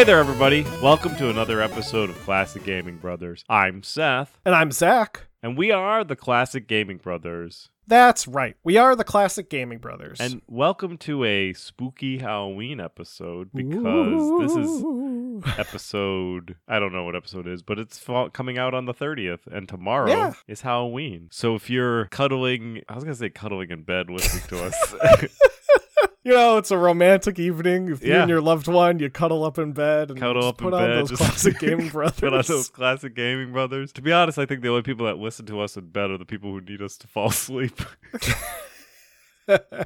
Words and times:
Hey 0.00 0.04
there, 0.04 0.18
everybody. 0.18 0.62
Welcome 0.82 1.14
to 1.16 1.28
another 1.28 1.60
episode 1.60 2.08
of 2.08 2.16
Classic 2.20 2.64
Gaming 2.64 2.96
Brothers. 2.96 3.44
I'm 3.50 3.82
Seth, 3.82 4.40
And 4.46 4.54
I'm 4.54 4.72
Zach. 4.72 5.26
and 5.42 5.58
we 5.58 5.72
are 5.72 6.04
the 6.04 6.16
Classic 6.16 6.66
Gaming 6.66 6.96
Brothers. 6.96 7.68
That's 7.86 8.26
right. 8.26 8.56
We 8.64 8.78
are 8.78 8.96
the 8.96 9.04
classic 9.04 9.50
gaming 9.50 9.76
brothers. 9.78 10.18
And 10.20 10.40
welcome 10.46 10.96
to 10.98 11.24
a 11.24 11.52
spooky 11.52 12.16
Halloween 12.18 12.80
episode 12.80 13.50
because 13.52 14.40
this 14.40 14.56
is 14.56 14.70
Ooh. 14.82 15.42
episode 15.58 16.56
I 16.66 16.78
don't 16.78 16.92
know 16.94 17.04
what 17.04 17.16
episode 17.16 17.46
it 17.48 17.52
is, 17.52 17.62
but 17.62 17.78
it's 17.78 17.98
fall- 17.98 18.30
coming 18.30 18.56
out 18.56 18.72
on 18.72 18.86
the 18.86 18.94
30th 18.94 19.46
and 19.52 19.68
tomorrow 19.68 20.08
Yeah. 20.08 20.32
is 20.48 20.62
Halloween. 20.62 21.28
So 21.32 21.56
if 21.56 21.68
you're 21.68 22.06
cuddling, 22.06 22.80
I 22.88 22.94
was 22.94 23.04
going 23.04 23.12
to 23.14 23.18
say 23.20 23.28
cuddling 23.28 23.70
in 23.70 23.82
bed 23.82 24.08
listening 24.08 24.44
to 24.48 24.64
us. 24.64 24.94
you 26.24 26.32
know, 26.32 26.58
it's 26.58 26.70
a 26.70 26.78
romantic 26.78 27.38
evening. 27.38 27.88
If 27.90 28.02
you 28.04 28.12
Yeah. 28.12 28.20
and 28.22 28.28
your 28.30 28.40
loved 28.40 28.68
one, 28.68 28.98
you 28.98 29.08
cuddle 29.10 29.44
up 29.44 29.58
in 29.58 29.72
bed 29.72 30.10
and 30.10 30.18
Cuddle 30.18 30.46
up 30.46 30.60
in 30.60 30.64
put 30.70 30.74
on 30.74 30.88
bed, 30.88 30.98
those 31.00 31.10
classic 31.12 31.58
gaming 31.58 31.88
brothers. 31.88 32.20
Put 32.20 32.34
on 32.34 32.42
those 32.46 32.68
classic 32.68 33.14
gaming 33.14 33.52
brothers. 33.52 33.92
To 33.92 34.02
be 34.02 34.12
honest, 34.12 34.38
I 34.38 34.46
think 34.46 34.62
the 34.62 34.68
only 34.68 34.82
people 34.82 35.06
that 35.06 35.18
listen 35.18 35.46
to 35.46 35.60
us 35.60 35.76
in 35.76 35.86
bed 35.88 36.10
are 36.10 36.18
the 36.18 36.24
people 36.24 36.50
who 36.50 36.60
need 36.60 36.82
us 36.82 36.96
to 36.98 37.06
fall 37.06 37.28
asleep. 37.28 37.80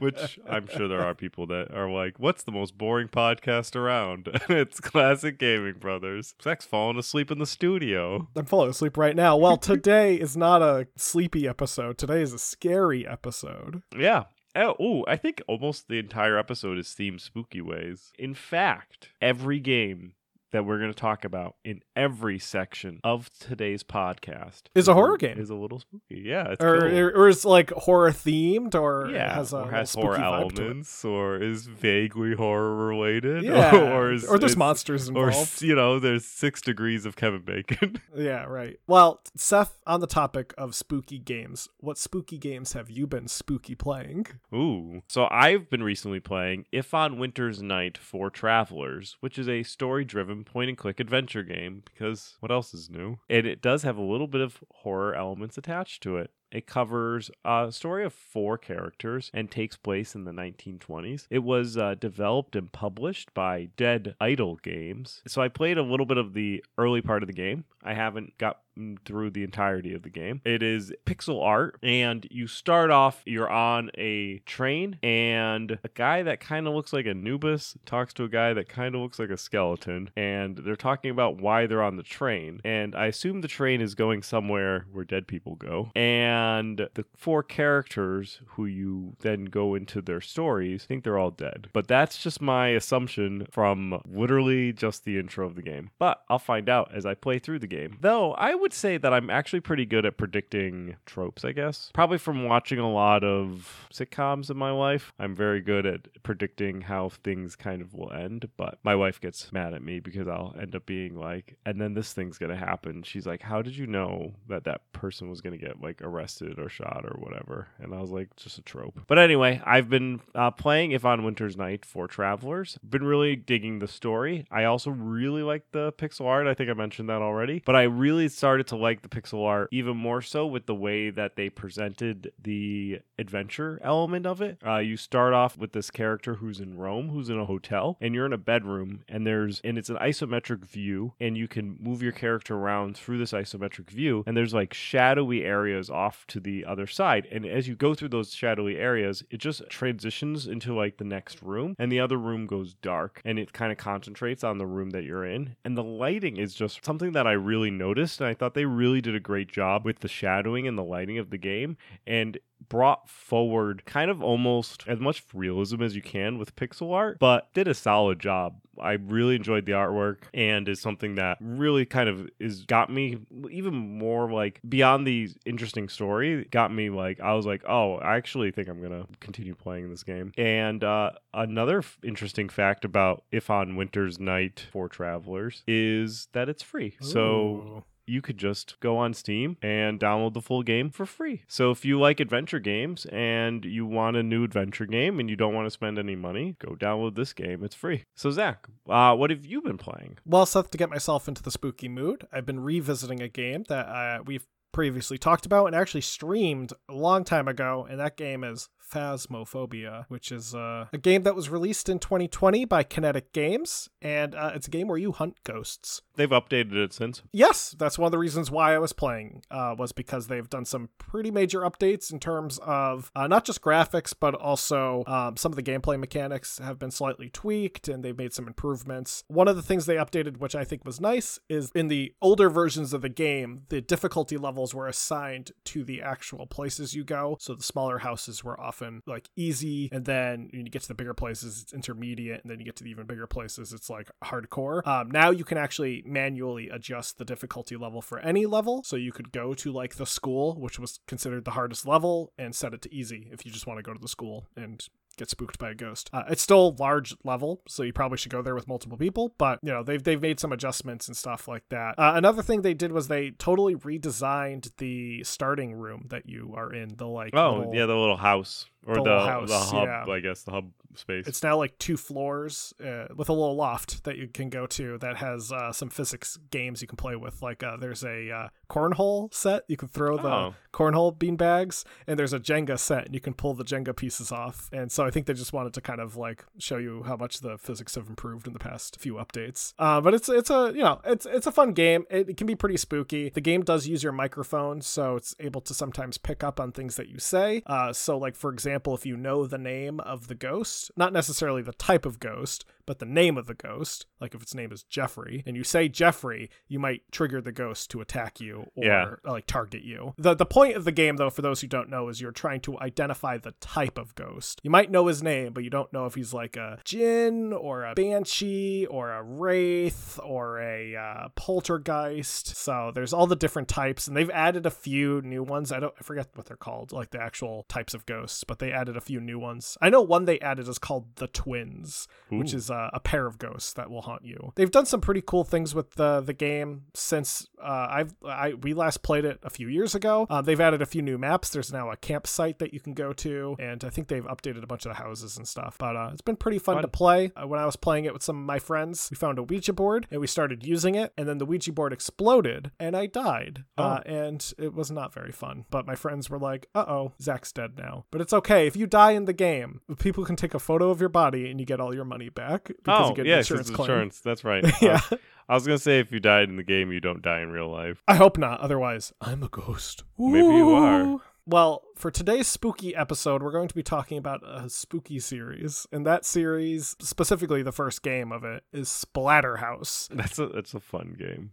Which 0.00 0.38
I'm 0.46 0.66
sure 0.66 0.88
there 0.88 1.00
are 1.00 1.14
people 1.14 1.46
that 1.46 1.70
are 1.72 1.88
like, 1.90 2.18
"What's 2.18 2.42
the 2.42 2.52
most 2.52 2.76
boring 2.76 3.08
podcast 3.08 3.74
around?" 3.74 4.28
it's 4.50 4.78
Classic 4.78 5.38
Gaming 5.38 5.76
Brothers. 5.78 6.34
Zach's 6.42 6.66
falling 6.66 6.98
asleep 6.98 7.30
in 7.30 7.38
the 7.38 7.46
studio. 7.46 8.28
I'm 8.36 8.44
falling 8.44 8.68
asleep 8.68 8.98
right 8.98 9.16
now. 9.16 9.38
Well, 9.38 9.56
today 9.56 10.16
is 10.16 10.36
not 10.36 10.60
a 10.60 10.88
sleepy 10.96 11.48
episode. 11.48 11.96
Today 11.96 12.20
is 12.20 12.34
a 12.34 12.38
scary 12.38 13.06
episode. 13.08 13.82
Yeah. 13.96 14.24
Oh, 14.56 15.04
I 15.08 15.16
think 15.16 15.42
almost 15.48 15.88
the 15.88 15.98
entire 15.98 16.38
episode 16.38 16.78
is 16.78 16.88
themed 16.88 17.20
spooky 17.20 17.60
ways. 17.60 18.12
In 18.18 18.34
fact, 18.34 19.10
every 19.20 19.58
game 19.58 20.12
that 20.54 20.64
we're 20.64 20.78
going 20.78 20.92
to 20.92 20.96
talk 20.98 21.24
about 21.24 21.56
in 21.64 21.80
every 21.96 22.38
section 22.38 23.00
of 23.02 23.28
today's 23.40 23.82
podcast 23.82 24.62
Is 24.76 24.86
a 24.86 24.94
horror 24.94 25.16
game. 25.16 25.36
Is 25.36 25.50
a 25.50 25.54
little 25.56 25.80
spooky. 25.80 26.22
Yeah, 26.24 26.52
it's 26.52 26.62
Or, 26.64 26.78
cool. 26.88 26.96
or, 26.98 27.10
or 27.10 27.28
is 27.28 27.44
like 27.44 27.70
horror 27.72 28.12
themed 28.12 28.76
or 28.76 29.10
yeah, 29.12 29.34
has 29.34 29.52
a 29.52 29.58
or 29.62 29.70
has 29.72 29.92
horror 29.94 30.16
vibe 30.16 30.54
to 30.54 30.62
it. 30.62 30.64
elements, 30.64 31.04
or 31.04 31.42
is 31.42 31.66
vaguely 31.66 32.34
horror 32.36 32.86
related, 32.86 33.42
Yeah. 33.44 33.76
or 33.76 34.12
is, 34.12 34.24
or 34.24 34.38
there's 34.38 34.56
monsters 34.56 35.10
or 35.10 35.26
involved. 35.28 35.60
you 35.60 35.74
know, 35.74 35.98
there's 35.98 36.24
six 36.24 36.62
degrees 36.62 37.04
of 37.04 37.16
Kevin 37.16 37.42
Bacon. 37.42 38.00
Yeah, 38.16 38.44
right. 38.44 38.78
Well, 38.86 39.22
Seth, 39.34 39.80
on 39.88 39.98
the 39.98 40.06
topic 40.06 40.54
of 40.56 40.76
spooky 40.76 41.18
games, 41.18 41.68
what 41.78 41.98
spooky 41.98 42.38
games 42.38 42.74
have 42.74 42.88
you 42.88 43.08
been 43.08 43.26
spooky 43.26 43.74
playing? 43.74 44.26
Ooh. 44.54 45.02
So 45.08 45.26
I've 45.32 45.68
been 45.68 45.82
recently 45.82 46.20
playing 46.20 46.66
If 46.70 46.94
on 46.94 47.18
Winter's 47.18 47.60
Night 47.60 47.98
Four 47.98 48.30
Travelers, 48.30 49.16
which 49.18 49.36
is 49.36 49.48
a 49.48 49.64
story 49.64 50.04
point 50.44 50.68
and 50.68 50.78
click 50.78 51.00
adventure 51.00 51.42
game 51.42 51.82
because 51.84 52.36
what 52.40 52.52
else 52.52 52.74
is 52.74 52.90
new? 52.90 53.18
And 53.28 53.46
it 53.46 53.62
does 53.62 53.82
have 53.82 53.96
a 53.96 54.02
little 54.02 54.28
bit 54.28 54.40
of 54.40 54.58
horror 54.72 55.14
elements 55.14 55.58
attached 55.58 56.02
to 56.04 56.16
it. 56.16 56.30
It 56.54 56.68
covers 56.68 57.32
a 57.44 57.72
story 57.72 58.04
of 58.04 58.12
four 58.12 58.56
characters 58.56 59.28
and 59.34 59.50
takes 59.50 59.76
place 59.76 60.14
in 60.14 60.24
the 60.24 60.30
1920s. 60.30 61.26
It 61.28 61.40
was 61.40 61.76
uh, 61.76 61.96
developed 61.96 62.54
and 62.54 62.70
published 62.70 63.34
by 63.34 63.70
Dead 63.76 64.14
Idle 64.20 64.56
Games. 64.62 65.20
So 65.26 65.42
I 65.42 65.48
played 65.48 65.78
a 65.78 65.82
little 65.82 66.06
bit 66.06 66.16
of 66.16 66.32
the 66.32 66.64
early 66.78 67.02
part 67.02 67.24
of 67.24 67.26
the 67.26 67.32
game. 67.32 67.64
I 67.82 67.94
haven't 67.94 68.38
got 68.38 68.60
through 69.04 69.30
the 69.30 69.44
entirety 69.44 69.94
of 69.94 70.02
the 70.02 70.10
game. 70.10 70.40
It 70.44 70.62
is 70.62 70.92
pixel 71.06 71.42
art, 71.42 71.78
and 71.82 72.26
you 72.30 72.46
start 72.46 72.90
off, 72.90 73.22
you're 73.24 73.50
on 73.50 73.90
a 73.96 74.38
train, 74.40 74.98
and 75.02 75.78
a 75.84 75.88
guy 75.94 76.22
that 76.22 76.40
kind 76.40 76.66
of 76.66 76.74
looks 76.74 76.92
like 76.92 77.06
Anubis 77.06 77.76
talks 77.86 78.12
to 78.14 78.24
a 78.24 78.28
guy 78.28 78.52
that 78.54 78.68
kind 78.68 78.94
of 78.94 79.00
looks 79.00 79.18
like 79.18 79.30
a 79.30 79.36
skeleton, 79.36 80.10
and 80.16 80.58
they're 80.58 80.76
talking 80.76 81.10
about 81.10 81.40
why 81.40 81.66
they're 81.66 81.82
on 81.82 81.96
the 81.96 82.02
train. 82.02 82.60
And 82.64 82.94
I 82.94 83.06
assume 83.06 83.40
the 83.40 83.48
train 83.48 83.80
is 83.80 83.94
going 83.94 84.22
somewhere 84.22 84.86
where 84.92 85.04
dead 85.04 85.26
people 85.26 85.54
go. 85.56 85.90
And 85.94 86.88
the 86.94 87.04
four 87.16 87.42
characters 87.42 88.40
who 88.46 88.66
you 88.66 89.16
then 89.20 89.46
go 89.46 89.74
into 89.74 90.00
their 90.00 90.20
stories 90.20 90.84
think 90.84 91.04
they're 91.04 91.18
all 91.18 91.30
dead. 91.30 91.68
But 91.72 91.88
that's 91.88 92.22
just 92.22 92.40
my 92.40 92.68
assumption 92.68 93.46
from 93.50 94.00
literally 94.06 94.72
just 94.72 95.04
the 95.04 95.18
intro 95.18 95.46
of 95.46 95.54
the 95.54 95.62
game. 95.62 95.90
But 95.98 96.22
I'll 96.28 96.38
find 96.38 96.68
out 96.68 96.92
as 96.94 97.06
I 97.06 97.14
play 97.14 97.38
through 97.38 97.58
the 97.60 97.66
game. 97.66 97.98
Though 98.00 98.32
I 98.34 98.54
would 98.54 98.63
say 98.72 98.96
that 98.96 99.12
I'm 99.12 99.30
actually 99.30 99.60
pretty 99.60 99.84
good 99.84 100.06
at 100.06 100.16
predicting 100.16 100.96
tropes, 101.06 101.44
I 101.44 101.52
guess. 101.52 101.90
Probably 101.94 102.18
from 102.18 102.44
watching 102.44 102.78
a 102.78 102.90
lot 102.90 103.24
of 103.24 103.88
sitcoms 103.92 104.50
in 104.50 104.56
my 104.56 104.70
life. 104.70 105.12
I'm 105.18 105.34
very 105.34 105.60
good 105.60 105.86
at 105.86 106.22
predicting 106.22 106.82
how 106.82 107.08
things 107.08 107.56
kind 107.56 107.82
of 107.82 107.94
will 107.94 108.12
end, 108.12 108.48
but 108.56 108.78
my 108.82 108.94
wife 108.94 109.20
gets 109.20 109.52
mad 109.52 109.74
at 109.74 109.82
me 109.82 110.00
because 110.00 110.28
I'll 110.28 110.54
end 110.60 110.74
up 110.74 110.86
being 110.86 111.16
like, 111.16 111.56
and 111.66 111.80
then 111.80 111.94
this 111.94 112.12
thing's 112.12 112.38
going 112.38 112.50
to 112.50 112.56
happen. 112.56 113.02
She's 113.02 113.26
like, 113.26 113.42
How 113.42 113.62
did 113.62 113.76
you 113.76 113.86
know 113.86 114.34
that 114.48 114.64
that 114.64 114.92
person 114.92 115.28
was 115.28 115.40
going 115.40 115.58
to 115.58 115.64
get 115.64 115.80
like 115.80 116.00
arrested 116.02 116.58
or 116.58 116.68
shot 116.68 117.04
or 117.04 117.18
whatever? 117.18 117.68
And 117.78 117.94
I 117.94 118.00
was 118.00 118.10
like, 118.10 118.34
Just 118.36 118.58
a 118.58 118.62
trope. 118.62 119.00
But 119.06 119.18
anyway, 119.18 119.60
I've 119.64 119.88
been 119.88 120.20
uh, 120.34 120.50
playing 120.50 120.92
If 120.92 121.04
on 121.04 121.24
Winter's 121.24 121.56
Night 121.56 121.84
Four 121.84 122.08
Travelers. 122.08 122.78
Been 122.88 123.04
really 123.04 123.36
digging 123.36 123.78
the 123.78 123.88
story. 123.88 124.46
I 124.50 124.64
also 124.64 124.90
really 124.90 125.42
like 125.42 125.64
the 125.72 125.92
pixel 125.92 126.26
art. 126.26 126.46
I 126.46 126.54
think 126.54 126.70
I 126.70 126.74
mentioned 126.74 127.08
that 127.08 127.22
already. 127.22 127.62
But 127.64 127.76
I 127.76 127.82
really 127.82 128.28
started 128.28 128.53
to 128.62 128.76
like 128.76 129.02
the 129.02 129.08
pixel 129.08 129.44
art 129.46 129.68
even 129.72 129.96
more 129.96 130.22
so 130.22 130.46
with 130.46 130.66
the 130.66 130.74
way 130.74 131.10
that 131.10 131.36
they 131.36 131.48
presented 131.48 132.32
the 132.42 133.00
adventure 133.18 133.80
element 133.82 134.26
of 134.26 134.40
it. 134.40 134.58
Uh, 134.66 134.78
you 134.78 134.96
start 134.96 135.32
off 135.32 135.56
with 135.56 135.72
this 135.72 135.90
character 135.90 136.34
who's 136.36 136.60
in 136.60 136.76
Rome, 136.76 137.08
who's 137.08 137.30
in 137.30 137.38
a 137.38 137.46
hotel, 137.46 137.96
and 138.00 138.14
you're 138.14 138.26
in 138.26 138.32
a 138.32 138.38
bedroom, 138.38 139.04
and 139.08 139.26
there's 139.26 139.60
and 139.64 139.78
it's 139.78 139.90
an 139.90 139.96
isometric 139.96 140.64
view, 140.64 141.14
and 141.18 141.36
you 141.36 141.48
can 141.48 141.76
move 141.80 142.02
your 142.02 142.12
character 142.12 142.54
around 142.54 142.96
through 142.96 143.18
this 143.18 143.32
isometric 143.32 143.90
view, 143.90 144.22
and 144.26 144.36
there's 144.36 144.54
like 144.54 144.74
shadowy 144.74 145.42
areas 145.42 145.90
off 145.90 146.26
to 146.28 146.40
the 146.40 146.64
other 146.64 146.86
side, 146.86 147.26
and 147.32 147.46
as 147.46 147.66
you 147.66 147.74
go 147.74 147.94
through 147.94 148.08
those 148.08 148.32
shadowy 148.32 148.76
areas, 148.76 149.24
it 149.30 149.38
just 149.38 149.62
transitions 149.68 150.46
into 150.46 150.74
like 150.74 150.98
the 150.98 151.04
next 151.04 151.42
room, 151.42 151.74
and 151.78 151.90
the 151.90 152.00
other 152.00 152.18
room 152.18 152.46
goes 152.46 152.74
dark, 152.74 153.20
and 153.24 153.38
it 153.38 153.52
kind 153.52 153.72
of 153.72 153.78
concentrates 153.78 154.44
on 154.44 154.58
the 154.58 154.66
room 154.66 154.90
that 154.90 155.04
you're 155.04 155.24
in, 155.24 155.56
and 155.64 155.76
the 155.76 155.82
lighting 155.82 156.36
is 156.36 156.54
just 156.54 156.84
something 156.84 157.12
that 157.12 157.26
I 157.26 157.32
really 157.32 157.70
noticed, 157.70 158.20
and 158.20 158.28
I 158.28 158.34
thought 158.34 158.43
they 158.52 158.66
really 158.66 159.00
did 159.00 159.14
a 159.14 159.20
great 159.20 159.50
job 159.50 159.86
with 159.86 160.00
the 160.00 160.08
shadowing 160.08 160.68
and 160.68 160.76
the 160.76 160.84
lighting 160.84 161.16
of 161.16 161.30
the 161.30 161.38
game, 161.38 161.78
and 162.06 162.38
brought 162.68 163.08
forward 163.08 163.84
kind 163.84 164.10
of 164.10 164.22
almost 164.22 164.84
as 164.86 164.98
much 164.98 165.22
realism 165.34 165.82
as 165.82 165.94
you 165.94 166.02
can 166.02 166.38
with 166.38 166.56
pixel 166.56 166.92
art, 166.92 167.18
but 167.18 167.52
did 167.54 167.68
a 167.68 167.74
solid 167.74 168.18
job. 168.18 168.56
I 168.80 168.92
really 168.92 169.36
enjoyed 169.36 169.66
the 169.66 169.72
artwork 169.72 170.22
and 170.32 170.68
is 170.68 170.80
something 170.80 171.14
that 171.14 171.38
really 171.40 171.84
kind 171.84 172.08
of 172.08 172.28
is 172.40 172.64
got 172.64 172.90
me 172.90 173.18
even 173.50 173.74
more 173.74 174.30
like 174.32 174.60
beyond 174.68 175.06
the 175.06 175.30
interesting 175.44 175.88
story, 175.88 176.44
got 176.50 176.72
me 176.72 176.90
like 176.90 177.20
I 177.20 177.34
was 177.34 177.46
like, 177.46 177.62
oh, 177.68 177.96
I 177.96 178.16
actually 178.16 178.50
think 178.50 178.68
I'm 178.68 178.82
gonna 178.82 179.06
continue 179.20 179.54
playing 179.54 179.90
this 179.90 180.02
game. 180.02 180.32
And 180.36 180.82
uh, 180.82 181.12
another 181.32 181.78
f- 181.78 181.98
interesting 182.02 182.48
fact 182.48 182.84
about 182.84 183.24
If 183.30 183.50
on 183.50 183.76
Winter's 183.76 184.18
Night 184.18 184.66
Four 184.72 184.88
Travelers 184.88 185.62
is 185.68 186.28
that 186.32 186.48
it's 186.48 186.62
free. 186.62 186.96
So 187.00 187.20
Ooh. 187.22 187.84
You 188.06 188.22
could 188.22 188.38
just 188.38 188.78
go 188.80 188.96
on 188.96 189.14
Steam 189.14 189.56
and 189.62 189.98
download 190.00 190.34
the 190.34 190.40
full 190.40 190.62
game 190.62 190.90
for 190.90 191.06
free. 191.06 191.42
So 191.48 191.70
if 191.70 191.84
you 191.84 191.98
like 191.98 192.20
adventure 192.20 192.60
games 192.60 193.06
and 193.06 193.64
you 193.64 193.86
want 193.86 194.16
a 194.16 194.22
new 194.22 194.44
adventure 194.44 194.86
game 194.86 195.20
and 195.20 195.30
you 195.30 195.36
don't 195.36 195.54
want 195.54 195.66
to 195.66 195.70
spend 195.70 195.98
any 195.98 196.16
money, 196.16 196.56
go 196.58 196.74
download 196.74 197.14
this 197.14 197.32
game. 197.32 197.64
It's 197.64 197.74
free. 197.74 198.04
So 198.14 198.30
Zach, 198.30 198.66
uh, 198.88 199.14
what 199.14 199.30
have 199.30 199.46
you 199.46 199.62
been 199.62 199.78
playing? 199.78 200.18
Well, 200.24 200.46
Seth, 200.46 200.70
to 200.70 200.78
get 200.78 200.90
myself 200.90 201.28
into 201.28 201.42
the 201.42 201.50
spooky 201.50 201.88
mood, 201.88 202.26
I've 202.32 202.46
been 202.46 202.60
revisiting 202.60 203.20
a 203.20 203.28
game 203.28 203.64
that 203.68 203.86
uh, 203.86 204.22
we've 204.24 204.46
previously 204.74 205.16
talked 205.16 205.46
about 205.46 205.66
and 205.66 205.76
actually 205.76 206.00
streamed 206.00 206.72
a 206.88 206.94
long 206.94 207.24
time 207.24 207.46
ago, 207.46 207.86
and 207.88 208.00
that 208.00 208.16
game 208.16 208.42
is 208.42 208.68
Phasmophobia, 208.92 210.04
which 210.08 210.30
is 210.30 210.54
uh, 210.54 210.86
a 210.92 210.98
game 210.98 211.22
that 211.22 211.34
was 211.34 211.48
released 211.48 211.88
in 211.88 211.98
2020 211.98 212.64
by 212.64 212.82
Kinetic 212.82 213.32
Games, 213.32 213.88
and 214.02 214.34
uh, 214.34 214.52
it's 214.54 214.66
a 214.66 214.70
game 214.70 214.88
where 214.88 214.98
you 214.98 215.12
hunt 215.12 215.36
ghosts. 215.44 216.02
They've 216.16 216.28
updated 216.28 216.74
it 216.74 216.92
since. 216.92 217.22
Yes, 217.32 217.74
that's 217.78 217.98
one 217.98 218.06
of 218.06 218.12
the 218.12 218.18
reasons 218.18 218.50
why 218.50 218.74
I 218.74 218.78
was 218.78 218.92
playing, 218.92 219.42
uh, 219.50 219.74
was 219.76 219.92
because 219.92 220.28
they've 220.28 220.48
done 220.48 220.64
some 220.64 220.90
pretty 220.98 221.30
major 221.30 221.60
updates 221.60 222.12
in 222.12 222.20
terms 222.20 222.58
of 222.62 223.10
uh, 223.16 223.26
not 223.26 223.44
just 223.44 223.60
graphics, 223.60 224.14
but 224.18 224.34
also 224.34 225.04
um, 225.06 225.36
some 225.36 225.52
of 225.52 225.56
the 225.56 225.62
gameplay 225.62 225.98
mechanics 225.98 226.58
have 226.58 226.78
been 226.78 226.90
slightly 226.90 227.30
tweaked 227.30 227.88
and 227.88 228.04
they've 228.04 228.16
made 228.16 228.32
some 228.32 228.46
improvements. 228.46 229.24
One 229.28 229.48
of 229.48 229.56
the 229.56 229.62
things 229.62 229.86
they 229.86 229.96
updated, 229.96 230.38
which 230.38 230.54
I 230.54 230.64
think 230.64 230.84
was 230.84 231.00
nice, 231.00 231.38
is 231.48 231.70
in 231.74 231.88
the 231.88 232.14
older 232.22 232.48
versions 232.48 232.92
of 232.92 233.02
the 233.02 233.08
game, 233.08 233.62
the 233.68 233.80
difficulty 233.80 234.36
levels 234.36 234.74
were 234.74 234.86
assigned 234.86 235.52
to 235.64 235.84
the 235.84 236.00
actual 236.00 236.46
places 236.46 236.94
you 236.94 237.04
go. 237.04 237.36
So 237.40 237.54
the 237.54 237.62
smaller 237.62 237.98
houses 237.98 238.44
were 238.44 238.58
often 238.60 239.02
like 239.06 239.28
easy, 239.36 239.88
and 239.90 240.04
then 240.04 240.48
when 240.52 240.66
you 240.66 240.70
get 240.70 240.82
to 240.82 240.88
the 240.88 240.94
bigger 240.94 241.14
places, 241.14 241.62
it's 241.62 241.72
intermediate, 241.72 242.42
and 242.42 242.50
then 242.50 242.58
you 242.60 242.64
get 242.64 242.76
to 242.76 242.84
the 242.84 242.90
even 242.90 243.06
bigger 243.06 243.26
places, 243.26 243.72
it's 243.72 243.90
like 243.90 244.10
hardcore. 244.22 244.86
Um, 244.86 245.10
now 245.10 245.30
you 245.30 245.44
can 245.44 245.58
actually 245.58 246.03
manually 246.04 246.68
adjust 246.68 247.18
the 247.18 247.24
difficulty 247.24 247.76
level 247.76 248.00
for 248.02 248.18
any 248.20 248.46
level. 248.46 248.82
So 248.84 248.96
you 248.96 249.12
could 249.12 249.32
go 249.32 249.54
to 249.54 249.72
like 249.72 249.96
the 249.96 250.06
school, 250.06 250.54
which 250.60 250.78
was 250.78 251.00
considered 251.06 251.44
the 251.44 251.52
hardest 251.52 251.86
level, 251.86 252.32
and 252.38 252.54
set 252.54 252.74
it 252.74 252.82
to 252.82 252.94
easy 252.94 253.28
if 253.32 253.44
you 253.46 253.52
just 253.52 253.66
want 253.66 253.78
to 253.78 253.82
go 253.82 253.92
to 253.94 254.00
the 254.00 254.08
school 254.08 254.46
and 254.56 254.86
get 255.16 255.30
spooked 255.30 255.60
by 255.60 255.70
a 255.70 255.74
ghost. 255.76 256.10
Uh, 256.12 256.24
it's 256.28 256.42
still 256.42 256.74
large 256.76 257.14
level, 257.22 257.62
so 257.68 257.84
you 257.84 257.92
probably 257.92 258.18
should 258.18 258.32
go 258.32 258.42
there 258.42 258.54
with 258.56 258.66
multiple 258.66 258.98
people. 258.98 259.32
But 259.38 259.60
you 259.62 259.70
know 259.72 259.82
they've 259.84 260.02
they've 260.02 260.20
made 260.20 260.40
some 260.40 260.52
adjustments 260.52 261.06
and 261.06 261.16
stuff 261.16 261.46
like 261.46 261.62
that. 261.70 261.96
Uh, 261.98 262.14
another 262.16 262.42
thing 262.42 262.62
they 262.62 262.74
did 262.74 262.90
was 262.90 263.06
they 263.08 263.30
totally 263.30 263.76
redesigned 263.76 264.72
the 264.78 265.22
starting 265.24 265.74
room 265.74 266.06
that 266.10 266.28
you 266.28 266.52
are 266.56 266.72
in. 266.72 266.96
The 266.96 267.06
like 267.06 267.30
Oh, 267.34 267.58
little- 267.58 267.74
yeah, 267.74 267.86
the 267.86 267.94
little 267.96 268.16
house 268.16 268.66
or 268.86 268.94
the 268.96 269.02
the 269.02 269.10
little 269.10 269.46
the, 269.46 269.54
house, 269.58 269.70
hub, 269.70 269.84
yeah. 269.86 270.12
I 270.12 270.20
guess 270.20 270.42
the 270.42 270.50
hub 270.52 270.70
space. 270.94 271.26
It's 271.26 271.42
now 271.42 271.56
like 271.56 271.76
two 271.78 271.96
floors 271.96 272.72
uh, 272.84 273.06
with 273.16 273.28
a 273.28 273.32
little 273.32 273.56
loft 273.56 274.04
that 274.04 274.16
you 274.16 274.28
can 274.28 274.48
go 274.48 274.66
to 274.66 274.98
that 274.98 275.16
has 275.16 275.50
uh, 275.52 275.72
some 275.72 275.88
physics 275.90 276.38
games 276.50 276.80
you 276.82 276.88
can 276.88 276.96
play 276.96 277.16
with. 277.16 277.42
Like 277.42 277.62
uh, 277.62 277.76
there's 277.76 278.04
a 278.04 278.30
uh, 278.30 278.48
cornhole 278.70 279.32
set 279.34 279.62
you 279.68 279.76
can 279.76 279.88
throw 279.88 280.16
the 280.16 280.28
Oh. 280.28 280.54
cornhole 280.72 281.16
bean 281.18 281.36
bags, 281.36 281.84
and 282.06 282.18
there's 282.18 282.32
a 282.32 282.40
Jenga 282.40 282.78
set 282.78 283.06
and 283.06 283.14
you 283.14 283.20
can 283.20 283.34
pull 283.34 283.54
the 283.54 283.64
Jenga 283.64 283.94
pieces 283.96 284.30
off. 284.32 284.68
And 284.72 284.90
so 284.92 285.04
I 285.04 285.10
think 285.10 285.26
they 285.26 285.34
just 285.34 285.52
wanted 285.52 285.72
to 285.74 285.80
kind 285.80 286.00
of 286.00 286.16
like 286.16 286.44
show 286.58 286.76
you 286.78 287.02
how 287.04 287.16
much 287.16 287.40
the 287.40 287.58
physics 287.58 287.94
have 287.94 288.08
improved 288.08 288.46
in 288.46 288.52
the 288.52 288.58
past 288.58 289.00
few 289.00 289.14
updates. 289.14 289.72
Uh, 289.78 290.00
but 290.00 290.14
it's 290.14 290.28
it's 290.28 290.50
a 290.50 290.72
you 290.74 290.82
know 290.82 291.00
it's 291.04 291.26
it's 291.26 291.46
a 291.46 291.52
fun 291.52 291.72
game. 291.72 292.04
It, 292.10 292.30
it 292.30 292.36
can 292.36 292.46
be 292.46 292.54
pretty 292.54 292.76
spooky. 292.76 293.30
The 293.30 293.40
game 293.40 293.62
does 293.62 293.86
use 293.86 294.02
your 294.02 294.12
microphone, 294.12 294.80
so 294.80 295.16
it's 295.16 295.34
able 295.40 295.60
to 295.62 295.74
sometimes 295.74 296.18
pick 296.18 296.44
up 296.44 296.60
on 296.60 296.70
things 296.72 296.96
that 296.96 297.08
you 297.08 297.18
say. 297.18 297.62
Uh, 297.66 297.92
so 297.92 298.16
like 298.18 298.36
for 298.36 298.52
example, 298.52 298.73
if 298.94 299.06
you 299.06 299.16
know 299.16 299.46
the 299.46 299.58
name 299.58 300.00
of 300.00 300.28
the 300.28 300.34
ghost, 300.34 300.90
not 300.96 301.12
necessarily 301.12 301.62
the 301.62 301.72
type 301.72 302.04
of 302.04 302.18
ghost, 302.18 302.64
but 302.86 302.98
the 302.98 303.06
name 303.06 303.38
of 303.38 303.46
the 303.46 303.54
ghost, 303.54 304.04
like 304.20 304.34
if 304.34 304.42
its 304.42 304.54
name 304.54 304.70
is 304.72 304.82
Jeffrey, 304.82 305.42
and 305.46 305.56
you 305.56 305.64
say 305.64 305.88
Jeffrey, 305.88 306.50
you 306.68 306.78
might 306.78 307.02
trigger 307.10 307.40
the 307.40 307.52
ghost 307.52 307.90
to 307.90 308.00
attack 308.00 308.40
you 308.40 308.70
or 308.74 308.84
Yeah. 308.84 309.14
like 309.24 309.46
target 309.46 309.82
you. 309.82 310.14
The 310.18 310.34
the 310.34 310.44
point 310.46 310.76
of 310.76 310.84
the 310.84 310.92
game 310.92 311.16
though, 311.16 311.30
for 311.30 311.40
those 311.42 311.60
who 311.62 311.66
don't 311.66 311.88
know, 311.88 312.08
is 312.08 312.20
you're 312.20 312.32
trying 312.32 312.60
to 312.62 312.78
identify 312.80 313.38
the 313.38 313.52
type 313.60 313.96
of 313.96 314.14
ghost. 314.14 314.60
You 314.62 314.70
might 314.70 314.90
know 314.90 315.06
his 315.06 315.22
name, 315.22 315.52
but 315.52 315.64
you 315.64 315.70
don't 315.70 315.92
know 315.92 316.04
if 316.06 316.14
he's 316.14 316.34
like 316.34 316.56
a 316.56 316.78
jinn 316.84 317.52
or 317.52 317.84
a 317.84 317.94
banshee 317.94 318.86
or 318.90 319.10
a 319.12 319.22
wraith 319.22 320.18
or 320.22 320.60
a 320.60 320.94
uh, 320.96 321.28
poltergeist. 321.36 322.56
So 322.56 322.92
there's 322.94 323.12
all 323.12 323.26
the 323.26 323.36
different 323.36 323.68
types, 323.68 324.06
and 324.06 324.16
they've 324.16 324.30
added 324.30 324.66
a 324.66 324.70
few 324.70 325.22
new 325.22 325.42
ones. 325.42 325.72
I 325.72 325.80
don't 325.80 325.94
I 325.98 326.02
forget 326.02 326.28
what 326.34 326.46
they're 326.46 326.56
called, 326.56 326.92
like 326.92 327.10
the 327.10 327.20
actual 327.22 327.64
types 327.68 327.94
of 327.94 328.06
ghosts, 328.06 328.44
but 328.44 328.58
they 328.64 328.72
added 328.72 328.96
a 328.96 329.00
few 329.00 329.20
new 329.20 329.38
ones. 329.38 329.76
I 329.82 329.90
know 329.90 330.00
one 330.00 330.24
they 330.24 330.40
added 330.40 330.68
is 330.68 330.78
called 330.78 331.16
the 331.16 331.26
twins, 331.26 332.08
which 332.30 332.54
is 332.54 332.70
uh, 332.70 332.88
a 332.94 333.00
pair 333.00 333.26
of 333.26 333.38
ghosts 333.38 333.74
that 333.74 333.90
will 333.90 334.00
haunt 334.00 334.24
you. 334.24 334.52
They've 334.54 334.70
done 334.70 334.86
some 334.86 335.02
pretty 335.02 335.20
cool 335.20 335.44
things 335.44 335.74
with 335.74 335.90
the 335.96 336.22
the 336.22 336.32
game 336.32 336.84
since 336.94 337.46
uh, 337.62 337.88
I've 337.90 338.14
I 338.24 338.54
we 338.54 338.72
last 338.72 339.02
played 339.02 339.26
it 339.26 339.38
a 339.42 339.50
few 339.50 339.68
years 339.68 339.94
ago. 339.94 340.26
Uh, 340.30 340.40
they've 340.40 340.60
added 340.60 340.80
a 340.80 340.86
few 340.86 341.02
new 341.02 341.18
maps. 341.18 341.50
There's 341.50 341.72
now 341.72 341.90
a 341.90 341.96
campsite 341.96 342.58
that 342.60 342.72
you 342.72 342.80
can 342.80 342.94
go 342.94 343.12
to, 343.12 343.56
and 343.58 343.84
I 343.84 343.90
think 343.90 344.08
they've 344.08 344.24
updated 344.24 344.62
a 344.62 344.66
bunch 344.66 344.86
of 344.86 344.96
the 344.96 345.02
houses 345.02 345.36
and 345.36 345.46
stuff. 345.46 345.76
But 345.78 345.94
uh, 345.94 346.10
it's 346.12 346.22
been 346.22 346.36
pretty 346.36 346.58
fun, 346.58 346.76
Fun. 346.76 346.82
to 346.82 346.88
play. 346.88 347.32
Uh, 347.36 347.46
when 347.46 347.60
I 347.60 347.66
was 347.66 347.76
playing 347.76 348.06
it 348.06 348.14
with 348.14 348.22
some 348.22 348.38
of 348.38 348.44
my 348.46 348.58
friends, 348.58 349.08
we 349.10 349.16
found 349.16 349.38
a 349.38 349.42
Ouija 349.42 349.74
board 349.74 350.06
and 350.10 350.20
we 350.22 350.26
started 350.26 350.64
using 350.64 350.94
it, 350.94 351.12
and 351.18 351.28
then 351.28 351.36
the 351.36 351.46
Ouija 351.46 351.72
board 351.72 351.92
exploded 351.92 352.70
and 352.80 352.96
I 352.96 353.06
died. 353.06 353.64
Uh, 353.76 354.00
and 354.06 354.54
it 354.58 354.72
was 354.72 354.90
not 354.90 355.12
very 355.12 355.32
fun. 355.32 355.66
But 355.70 355.86
my 355.86 355.94
friends 355.96 356.30
were 356.30 356.38
like, 356.38 356.68
"Uh 356.74 356.84
oh, 356.88 357.12
Zach's 357.20 357.52
dead 357.52 357.72
now." 357.76 358.06
But 358.10 358.20
it's 358.20 358.32
okay 358.32 358.53
if 358.62 358.76
you 358.76 358.86
die 358.86 359.12
in 359.12 359.24
the 359.24 359.32
game. 359.32 359.80
People 359.98 360.24
can 360.24 360.36
take 360.36 360.54
a 360.54 360.58
photo 360.58 360.90
of 360.90 361.00
your 361.00 361.08
body 361.08 361.50
and 361.50 361.60
you 361.60 361.66
get 361.66 361.80
all 361.80 361.94
your 361.94 362.04
money 362.04 362.28
back 362.28 362.68
because 362.68 363.06
oh, 363.06 363.08
you 363.10 363.16
get 363.16 363.26
yeah, 363.26 363.38
insurance 363.38 363.68
it's 363.68 363.76
claim. 363.76 363.90
insurance. 363.90 364.20
That's 364.20 364.44
right. 364.44 364.64
yeah. 364.82 365.00
Uh, 365.10 365.16
I 365.48 365.54
was 365.54 365.66
gonna 365.66 365.78
say 365.78 366.00
if 366.00 366.10
you 366.10 366.20
died 366.20 366.48
in 366.48 366.56
the 366.56 366.62
game, 366.62 366.90
you 366.90 367.00
don't 367.00 367.22
die 367.22 367.40
in 367.40 367.50
real 367.50 367.68
life. 367.68 368.02
I 368.08 368.14
hope 368.14 368.38
not. 368.38 368.60
Otherwise, 368.60 369.12
I'm 369.20 369.42
a 369.42 369.48
ghost. 369.48 370.04
Maybe 370.18 370.38
you 370.38 370.70
are. 370.72 371.20
Well, 371.46 371.82
for 371.94 372.10
today's 372.10 372.48
spooky 372.48 372.96
episode, 372.96 373.42
we're 373.42 373.52
going 373.52 373.68
to 373.68 373.74
be 373.74 373.82
talking 373.82 374.16
about 374.16 374.40
a 374.42 374.70
spooky 374.70 375.18
series. 375.20 375.86
And 375.92 376.06
that 376.06 376.24
series, 376.24 376.96
specifically 377.00 377.62
the 377.62 377.72
first 377.72 378.02
game 378.02 378.32
of 378.32 378.44
it, 378.44 378.64
is 378.72 378.88
Splatterhouse. 378.88 380.08
That's 380.08 380.38
a 380.38 380.46
that's 380.46 380.72
a 380.72 380.80
fun 380.80 381.14
game. 381.18 381.50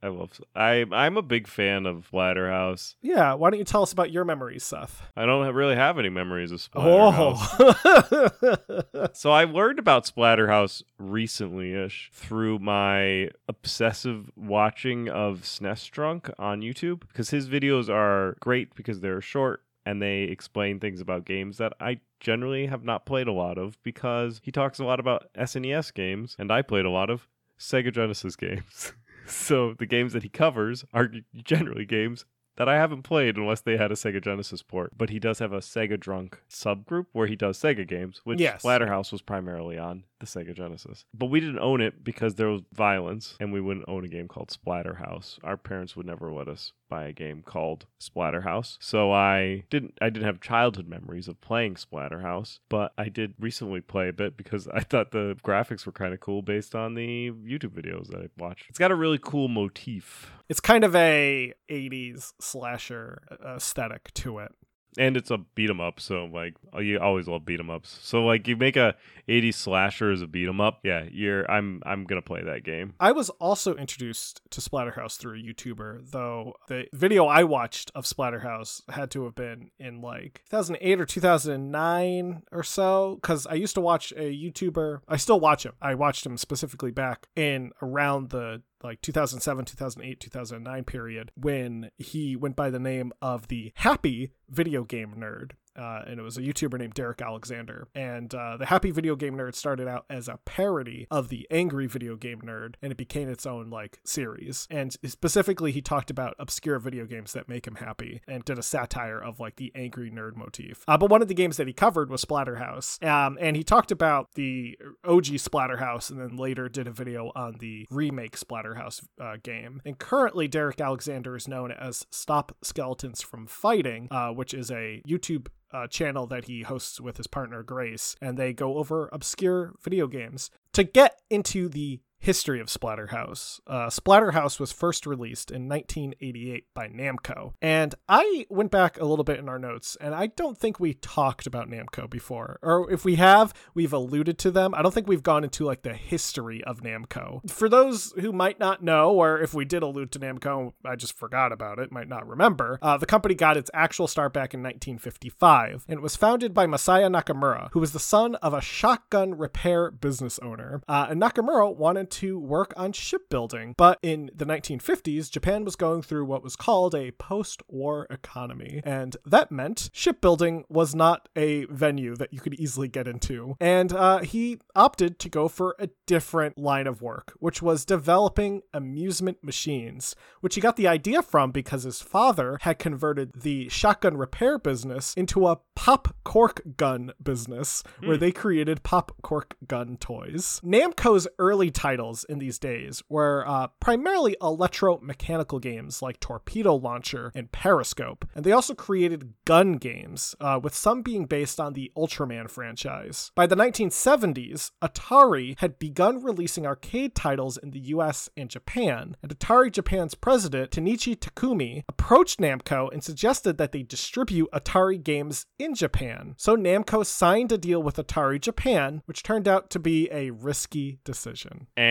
I 0.00 0.08
love. 0.08 0.40
I 0.54 0.84
I'm 0.92 1.16
a 1.16 1.22
big 1.22 1.48
fan 1.48 1.84
of 1.86 2.08
Splatterhouse. 2.12 2.94
Yeah, 3.02 3.34
why 3.34 3.50
don't 3.50 3.58
you 3.58 3.64
tell 3.64 3.82
us 3.82 3.92
about 3.92 4.12
your 4.12 4.24
memories, 4.24 4.62
Seth? 4.62 5.02
I 5.16 5.26
don't 5.26 5.44
have- 5.44 5.54
really 5.56 5.74
have 5.74 5.98
any 5.98 6.08
memories 6.08 6.52
of 6.52 6.60
Splatterhouse. 6.60 7.38
Oh. 7.58 9.08
So 9.12 9.30
I 9.32 9.44
learned 9.44 9.78
about 9.78 10.04
Splatterhouse 10.06 10.82
recently-ish 10.98 12.10
through 12.12 12.58
my 12.60 13.30
obsessive 13.48 14.30
watching 14.36 15.08
of 15.08 15.40
SNES 15.42 15.90
Drunk 15.90 16.30
on 16.38 16.60
YouTube 16.60 17.00
because 17.08 17.30
his 17.30 17.48
videos 17.48 17.88
are 17.88 18.36
great 18.40 18.74
because 18.74 19.00
they're 19.00 19.20
short 19.20 19.62
and 19.86 20.00
they 20.02 20.22
explain 20.24 20.78
things 20.80 21.00
about 21.00 21.24
games 21.24 21.58
that 21.58 21.72
I 21.80 22.00
generally 22.20 22.66
have 22.66 22.84
not 22.84 23.06
played 23.06 23.28
a 23.28 23.32
lot 23.32 23.56
of 23.58 23.82
because 23.82 24.40
he 24.44 24.50
talks 24.52 24.78
a 24.78 24.84
lot 24.84 25.00
about 25.00 25.32
SNES 25.34 25.92
games 25.94 26.36
and 26.38 26.52
I 26.52 26.62
played 26.62 26.84
a 26.84 26.90
lot 26.90 27.10
of 27.10 27.28
Sega 27.58 27.92
Genesis 27.92 28.36
games. 28.36 28.92
so 29.28 29.74
the 29.74 29.86
games 29.86 30.12
that 30.12 30.22
he 30.22 30.28
covers 30.28 30.84
are 30.92 31.10
generally 31.34 31.84
games 31.84 32.24
that 32.56 32.68
I 32.68 32.74
haven't 32.74 33.02
played 33.02 33.36
unless 33.36 33.60
they 33.60 33.76
had 33.76 33.92
a 33.92 33.94
Sega 33.94 34.22
Genesis 34.22 34.62
port. 34.62 34.92
But 34.96 35.10
he 35.10 35.20
does 35.20 35.38
have 35.38 35.52
a 35.52 35.58
Sega 35.58 35.98
Drunk 35.98 36.40
subgroup 36.50 37.06
where 37.12 37.28
he 37.28 37.36
does 37.36 37.56
Sega 37.56 37.86
games, 37.86 38.20
which 38.24 38.40
Yes. 38.40 38.62
Splatterhouse 38.64 39.12
was 39.12 39.22
primarily 39.22 39.78
on 39.78 40.02
the 40.20 40.26
Sega 40.26 40.54
Genesis. 40.54 41.04
But 41.14 41.26
we 41.26 41.40
didn't 41.40 41.58
own 41.58 41.80
it 41.80 42.04
because 42.04 42.34
there 42.34 42.48
was 42.48 42.62
violence, 42.72 43.36
and 43.40 43.52
we 43.52 43.60
wouldn't 43.60 43.88
own 43.88 44.04
a 44.04 44.08
game 44.08 44.28
called 44.28 44.50
Splatterhouse. 44.50 45.38
Our 45.42 45.56
parents 45.56 45.96
would 45.96 46.06
never 46.06 46.32
let 46.32 46.48
us 46.48 46.72
buy 46.88 47.04
a 47.04 47.12
game 47.12 47.42
called 47.42 47.86
Splatterhouse. 48.00 48.78
So 48.80 49.12
I 49.12 49.64
didn't 49.70 49.94
I 50.00 50.10
didn't 50.10 50.26
have 50.26 50.40
childhood 50.40 50.88
memories 50.88 51.28
of 51.28 51.40
playing 51.40 51.74
Splatterhouse, 51.74 52.58
but 52.68 52.92
I 52.96 53.08
did 53.08 53.34
recently 53.38 53.80
play 53.80 54.08
a 54.08 54.12
bit 54.12 54.36
because 54.36 54.68
I 54.74 54.80
thought 54.80 55.10
the 55.10 55.36
graphics 55.42 55.86
were 55.86 55.92
kind 55.92 56.14
of 56.14 56.20
cool 56.20 56.42
based 56.42 56.74
on 56.74 56.94
the 56.94 57.30
YouTube 57.30 57.74
videos 57.74 58.08
that 58.08 58.20
I 58.22 58.28
watched. 58.38 58.66
It's 58.68 58.78
got 58.78 58.90
a 58.90 58.94
really 58.96 59.18
cool 59.20 59.48
motif. 59.48 60.32
it's 60.48 60.60
kind 60.60 60.84
of 60.84 60.94
a 60.96 61.52
80s 61.70 62.32
slasher 62.40 63.22
uh, 63.30 63.56
aesthetic 63.56 64.12
to 64.14 64.38
it. 64.38 64.52
And 64.98 65.16
it's 65.16 65.30
a 65.30 65.38
beat 65.38 65.70
'em 65.70 65.80
up 65.80 66.00
so 66.00 66.26
like 66.26 66.54
oh, 66.74 66.80
you 66.80 66.98
always 66.98 67.26
love 67.26 67.44
beat 67.46 67.60
'em 67.60 67.70
ups 67.70 67.98
so 68.02 68.24
like 68.24 68.46
you 68.46 68.56
make 68.56 68.76
a 68.76 68.94
80 69.28 69.52
slasher 69.52 70.10
as 70.10 70.20
a 70.20 70.26
beat 70.26 70.48
'em 70.48 70.60
up 70.60 70.80
yeah 70.82 71.04
you're 71.10 71.50
i'm 71.50 71.82
i'm 71.86 72.04
gonna 72.04 72.20
play 72.20 72.42
that 72.42 72.64
game 72.64 72.94
I 73.00 73.12
was 73.12 73.30
also 73.30 73.74
introduced 73.76 74.40
to 74.50 74.60
Splatterhouse 74.60 75.16
through 75.16 75.38
a 75.38 75.42
YouTuber, 75.42 76.10
though 76.10 76.54
the 76.68 76.86
video 76.92 77.26
I 77.26 77.44
watched 77.44 77.92
of 77.94 78.04
Splatterhouse 78.04 78.82
had 78.90 79.10
to 79.12 79.24
have 79.24 79.34
been 79.34 79.70
in 79.78 80.00
like 80.00 80.42
2008 80.50 81.00
or 81.00 81.06
2009 81.06 82.42
or 82.50 82.62
so, 82.62 83.18
because 83.20 83.46
I 83.46 83.54
used 83.54 83.74
to 83.74 83.80
watch 83.80 84.12
a 84.12 84.34
YouTuber. 84.34 85.00
I 85.08 85.16
still 85.16 85.38
watch 85.38 85.64
him. 85.64 85.74
I 85.80 85.94
watched 85.94 86.26
him 86.26 86.36
specifically 86.36 86.90
back 86.90 87.28
in 87.36 87.70
around 87.80 88.30
the 88.30 88.62
like 88.82 89.00
2007, 89.02 89.64
2008, 89.64 90.20
2009 90.20 90.84
period 90.84 91.32
when 91.36 91.90
he 91.98 92.36
went 92.36 92.56
by 92.56 92.70
the 92.70 92.78
name 92.78 93.12
of 93.20 93.48
the 93.48 93.72
Happy 93.76 94.32
Video 94.48 94.84
Game 94.84 95.14
Nerd. 95.18 95.52
Uh, 95.78 96.02
and 96.06 96.18
it 96.18 96.22
was 96.22 96.36
a 96.36 96.42
YouTuber 96.42 96.78
named 96.78 96.94
Derek 96.94 97.22
Alexander. 97.22 97.88
And 97.94 98.34
uh, 98.34 98.56
the 98.56 98.66
Happy 98.66 98.90
Video 98.90 99.16
Game 99.16 99.36
Nerd 99.36 99.54
started 99.54 99.88
out 99.88 100.04
as 100.10 100.28
a 100.28 100.38
parody 100.44 101.06
of 101.10 101.28
the 101.28 101.46
Angry 101.50 101.86
Video 101.86 102.16
Game 102.16 102.40
Nerd, 102.40 102.74
and 102.82 102.90
it 102.92 102.98
became 102.98 103.28
its 103.28 103.46
own 103.46 103.70
like 103.70 104.00
series. 104.04 104.66
And 104.70 104.96
specifically, 105.04 105.72
he 105.72 105.80
talked 105.80 106.10
about 106.10 106.34
obscure 106.38 106.78
video 106.78 107.04
games 107.06 107.32
that 107.32 107.48
make 107.48 107.66
him 107.66 107.76
happy, 107.76 108.20
and 108.26 108.44
did 108.44 108.58
a 108.58 108.62
satire 108.62 109.18
of 109.18 109.40
like 109.40 109.56
the 109.56 109.72
angry 109.74 110.10
nerd 110.10 110.36
motif. 110.36 110.84
Uh, 110.88 110.98
but 110.98 111.10
one 111.10 111.22
of 111.22 111.28
the 111.28 111.34
games 111.34 111.56
that 111.56 111.66
he 111.66 111.72
covered 111.72 112.10
was 112.10 112.24
Splatterhouse, 112.24 113.02
um, 113.06 113.38
and 113.40 113.56
he 113.56 113.62
talked 113.62 113.90
about 113.90 114.34
the 114.34 114.78
OG 115.04 115.24
Splatterhouse, 115.24 116.10
and 116.10 116.20
then 116.20 116.36
later 116.36 116.68
did 116.68 116.86
a 116.86 116.92
video 116.92 117.32
on 117.34 117.56
the 117.58 117.86
remake 117.90 118.36
Splatterhouse 118.38 119.04
uh, 119.20 119.36
game. 119.42 119.80
And 119.84 119.98
currently, 119.98 120.48
Derek 120.48 120.80
Alexander 120.80 121.36
is 121.36 121.48
known 121.48 121.72
as 121.72 122.06
Stop 122.10 122.56
Skeletons 122.62 123.22
from 123.22 123.46
Fighting, 123.46 124.08
uh, 124.10 124.30
which 124.30 124.54
is 124.54 124.70
a 124.70 125.02
YouTube 125.06 125.48
uh, 125.72 125.86
channel 125.86 126.26
that 126.26 126.46
he 126.46 126.62
hosts 126.62 127.00
with 127.00 127.16
his 127.16 127.26
partner 127.26 127.62
Grace, 127.62 128.16
and 128.20 128.36
they 128.36 128.52
go 128.52 128.78
over 128.78 129.08
obscure 129.12 129.74
video 129.82 130.06
games. 130.06 130.50
To 130.72 130.84
get 130.84 131.20
into 131.30 131.68
the 131.68 132.00
history 132.18 132.60
of 132.60 132.66
Splatterhouse, 132.66 133.60
uh, 133.66 133.86
Splatterhouse 133.86 134.58
was 134.58 134.72
first 134.72 135.06
released 135.06 135.50
in 135.50 135.68
1988 135.68 136.64
by 136.74 136.88
Namco. 136.88 137.52
And 137.62 137.94
I 138.08 138.46
went 138.50 138.70
back 138.70 139.00
a 139.00 139.04
little 139.04 139.24
bit 139.24 139.38
in 139.38 139.48
our 139.48 139.58
notes, 139.58 139.96
and 140.00 140.14
I 140.14 140.26
don't 140.26 140.58
think 140.58 140.80
we 140.80 140.94
talked 140.94 141.46
about 141.46 141.68
Namco 141.68 142.10
before. 142.10 142.58
Or 142.62 142.90
if 142.90 143.04
we 143.04 143.16
have, 143.16 143.54
we've 143.74 143.92
alluded 143.92 144.38
to 144.38 144.50
them. 144.50 144.74
I 144.74 144.82
don't 144.82 144.92
think 144.92 145.06
we've 145.06 145.22
gone 145.22 145.44
into 145.44 145.64
like 145.64 145.82
the 145.82 145.94
history 145.94 146.62
of 146.64 146.80
Namco. 146.80 147.48
For 147.50 147.68
those 147.68 148.12
who 148.20 148.32
might 148.32 148.58
not 148.58 148.82
know, 148.82 149.12
or 149.12 149.40
if 149.40 149.54
we 149.54 149.64
did 149.64 149.82
allude 149.82 150.12
to 150.12 150.18
Namco, 150.18 150.72
I 150.84 150.96
just 150.96 151.16
forgot 151.16 151.52
about 151.52 151.78
it, 151.78 151.92
might 151.92 152.08
not 152.08 152.26
remember, 152.26 152.78
uh, 152.82 152.96
the 152.96 153.06
company 153.06 153.34
got 153.34 153.56
its 153.56 153.70
actual 153.72 154.08
start 154.08 154.32
back 154.32 154.54
in 154.54 154.60
1955, 154.60 155.84
and 155.88 155.98
it 155.98 156.02
was 156.02 156.16
founded 156.16 156.52
by 156.52 156.66
Masaya 156.66 157.08
Nakamura, 157.08 157.68
who 157.72 157.80
was 157.80 157.92
the 157.92 157.98
son 158.00 158.34
of 158.36 158.52
a 158.52 158.60
shotgun 158.60 159.36
repair 159.36 159.90
business 159.90 160.38
owner. 160.40 160.82
Uh, 160.88 161.06
and 161.10 161.20
Nakamura 161.20 161.74
wanted 161.74 162.07
to 162.12 162.38
work 162.38 162.72
on 162.76 162.92
shipbuilding. 162.92 163.74
But 163.76 163.98
in 164.02 164.30
the 164.34 164.44
1950s, 164.44 165.30
Japan 165.30 165.64
was 165.64 165.76
going 165.76 166.02
through 166.02 166.24
what 166.24 166.42
was 166.42 166.56
called 166.56 166.94
a 166.94 167.12
post 167.12 167.62
war 167.68 168.06
economy. 168.10 168.80
And 168.84 169.16
that 169.24 169.50
meant 169.50 169.90
shipbuilding 169.92 170.64
was 170.68 170.94
not 170.94 171.28
a 171.36 171.64
venue 171.66 172.16
that 172.16 172.32
you 172.32 172.40
could 172.40 172.54
easily 172.54 172.88
get 172.88 173.06
into. 173.08 173.56
And 173.60 173.92
uh, 173.92 174.18
he 174.20 174.58
opted 174.74 175.18
to 175.20 175.28
go 175.28 175.48
for 175.48 175.76
a 175.78 175.88
different 176.06 176.58
line 176.58 176.86
of 176.86 177.02
work, 177.02 177.34
which 177.38 177.62
was 177.62 177.84
developing 177.84 178.62
amusement 178.72 179.42
machines, 179.42 180.14
which 180.40 180.54
he 180.54 180.60
got 180.60 180.76
the 180.76 180.88
idea 180.88 181.22
from 181.22 181.50
because 181.50 181.82
his 181.82 182.00
father 182.00 182.58
had 182.62 182.78
converted 182.78 183.32
the 183.34 183.68
shotgun 183.68 184.16
repair 184.16 184.58
business 184.58 185.14
into 185.14 185.46
a 185.46 185.58
pop 185.74 186.14
cork 186.24 186.60
gun 186.76 187.12
business 187.22 187.82
where 188.04 188.16
they 188.16 188.32
created 188.32 188.82
pop 188.82 189.12
cork 189.22 189.56
gun 189.66 189.96
toys. 189.96 190.60
Namco's 190.64 191.28
early 191.38 191.70
titles 191.98 192.24
in 192.28 192.38
these 192.38 192.58
days 192.60 193.02
were 193.08 193.44
uh, 193.46 193.66
primarily 193.80 194.36
electromechanical 194.40 195.60
games 195.60 196.00
like 196.00 196.20
Torpedo 196.20 196.74
Launcher 196.74 197.32
and 197.34 197.50
Periscope, 197.50 198.24
and 198.36 198.44
they 198.44 198.52
also 198.52 198.74
created 198.74 199.32
gun 199.44 199.72
games, 199.72 200.36
uh, 200.40 200.60
with 200.62 200.74
some 200.74 201.02
being 201.02 201.26
based 201.26 201.58
on 201.58 201.72
the 201.72 201.90
Ultraman 201.96 202.48
franchise. 202.48 203.32
By 203.34 203.46
the 203.46 203.56
1970s, 203.56 204.70
Atari 204.80 205.58
had 205.58 205.80
begun 205.80 206.22
releasing 206.22 206.66
arcade 206.66 207.16
titles 207.16 207.56
in 207.56 207.72
the 207.72 207.80
US 207.96 208.28
and 208.36 208.48
Japan, 208.48 209.16
and 209.20 209.36
Atari 209.36 209.72
Japan's 209.72 210.14
president, 210.14 210.70
Tanichi 210.70 211.16
Takumi, 211.16 211.82
approached 211.88 212.38
Namco 212.38 212.92
and 212.92 213.02
suggested 213.02 213.58
that 213.58 213.72
they 213.72 213.82
distribute 213.82 214.50
Atari 214.52 215.02
games 215.02 215.46
in 215.58 215.74
Japan. 215.74 216.34
So 216.38 216.56
Namco 216.56 217.04
signed 217.04 217.50
a 217.50 217.58
deal 217.58 217.82
with 217.82 217.96
Atari 217.96 218.40
Japan, 218.40 219.02
which 219.06 219.24
turned 219.24 219.48
out 219.48 219.70
to 219.70 219.80
be 219.80 220.08
a 220.12 220.30
risky 220.30 221.00
decision. 221.04 221.66
And 221.76 221.87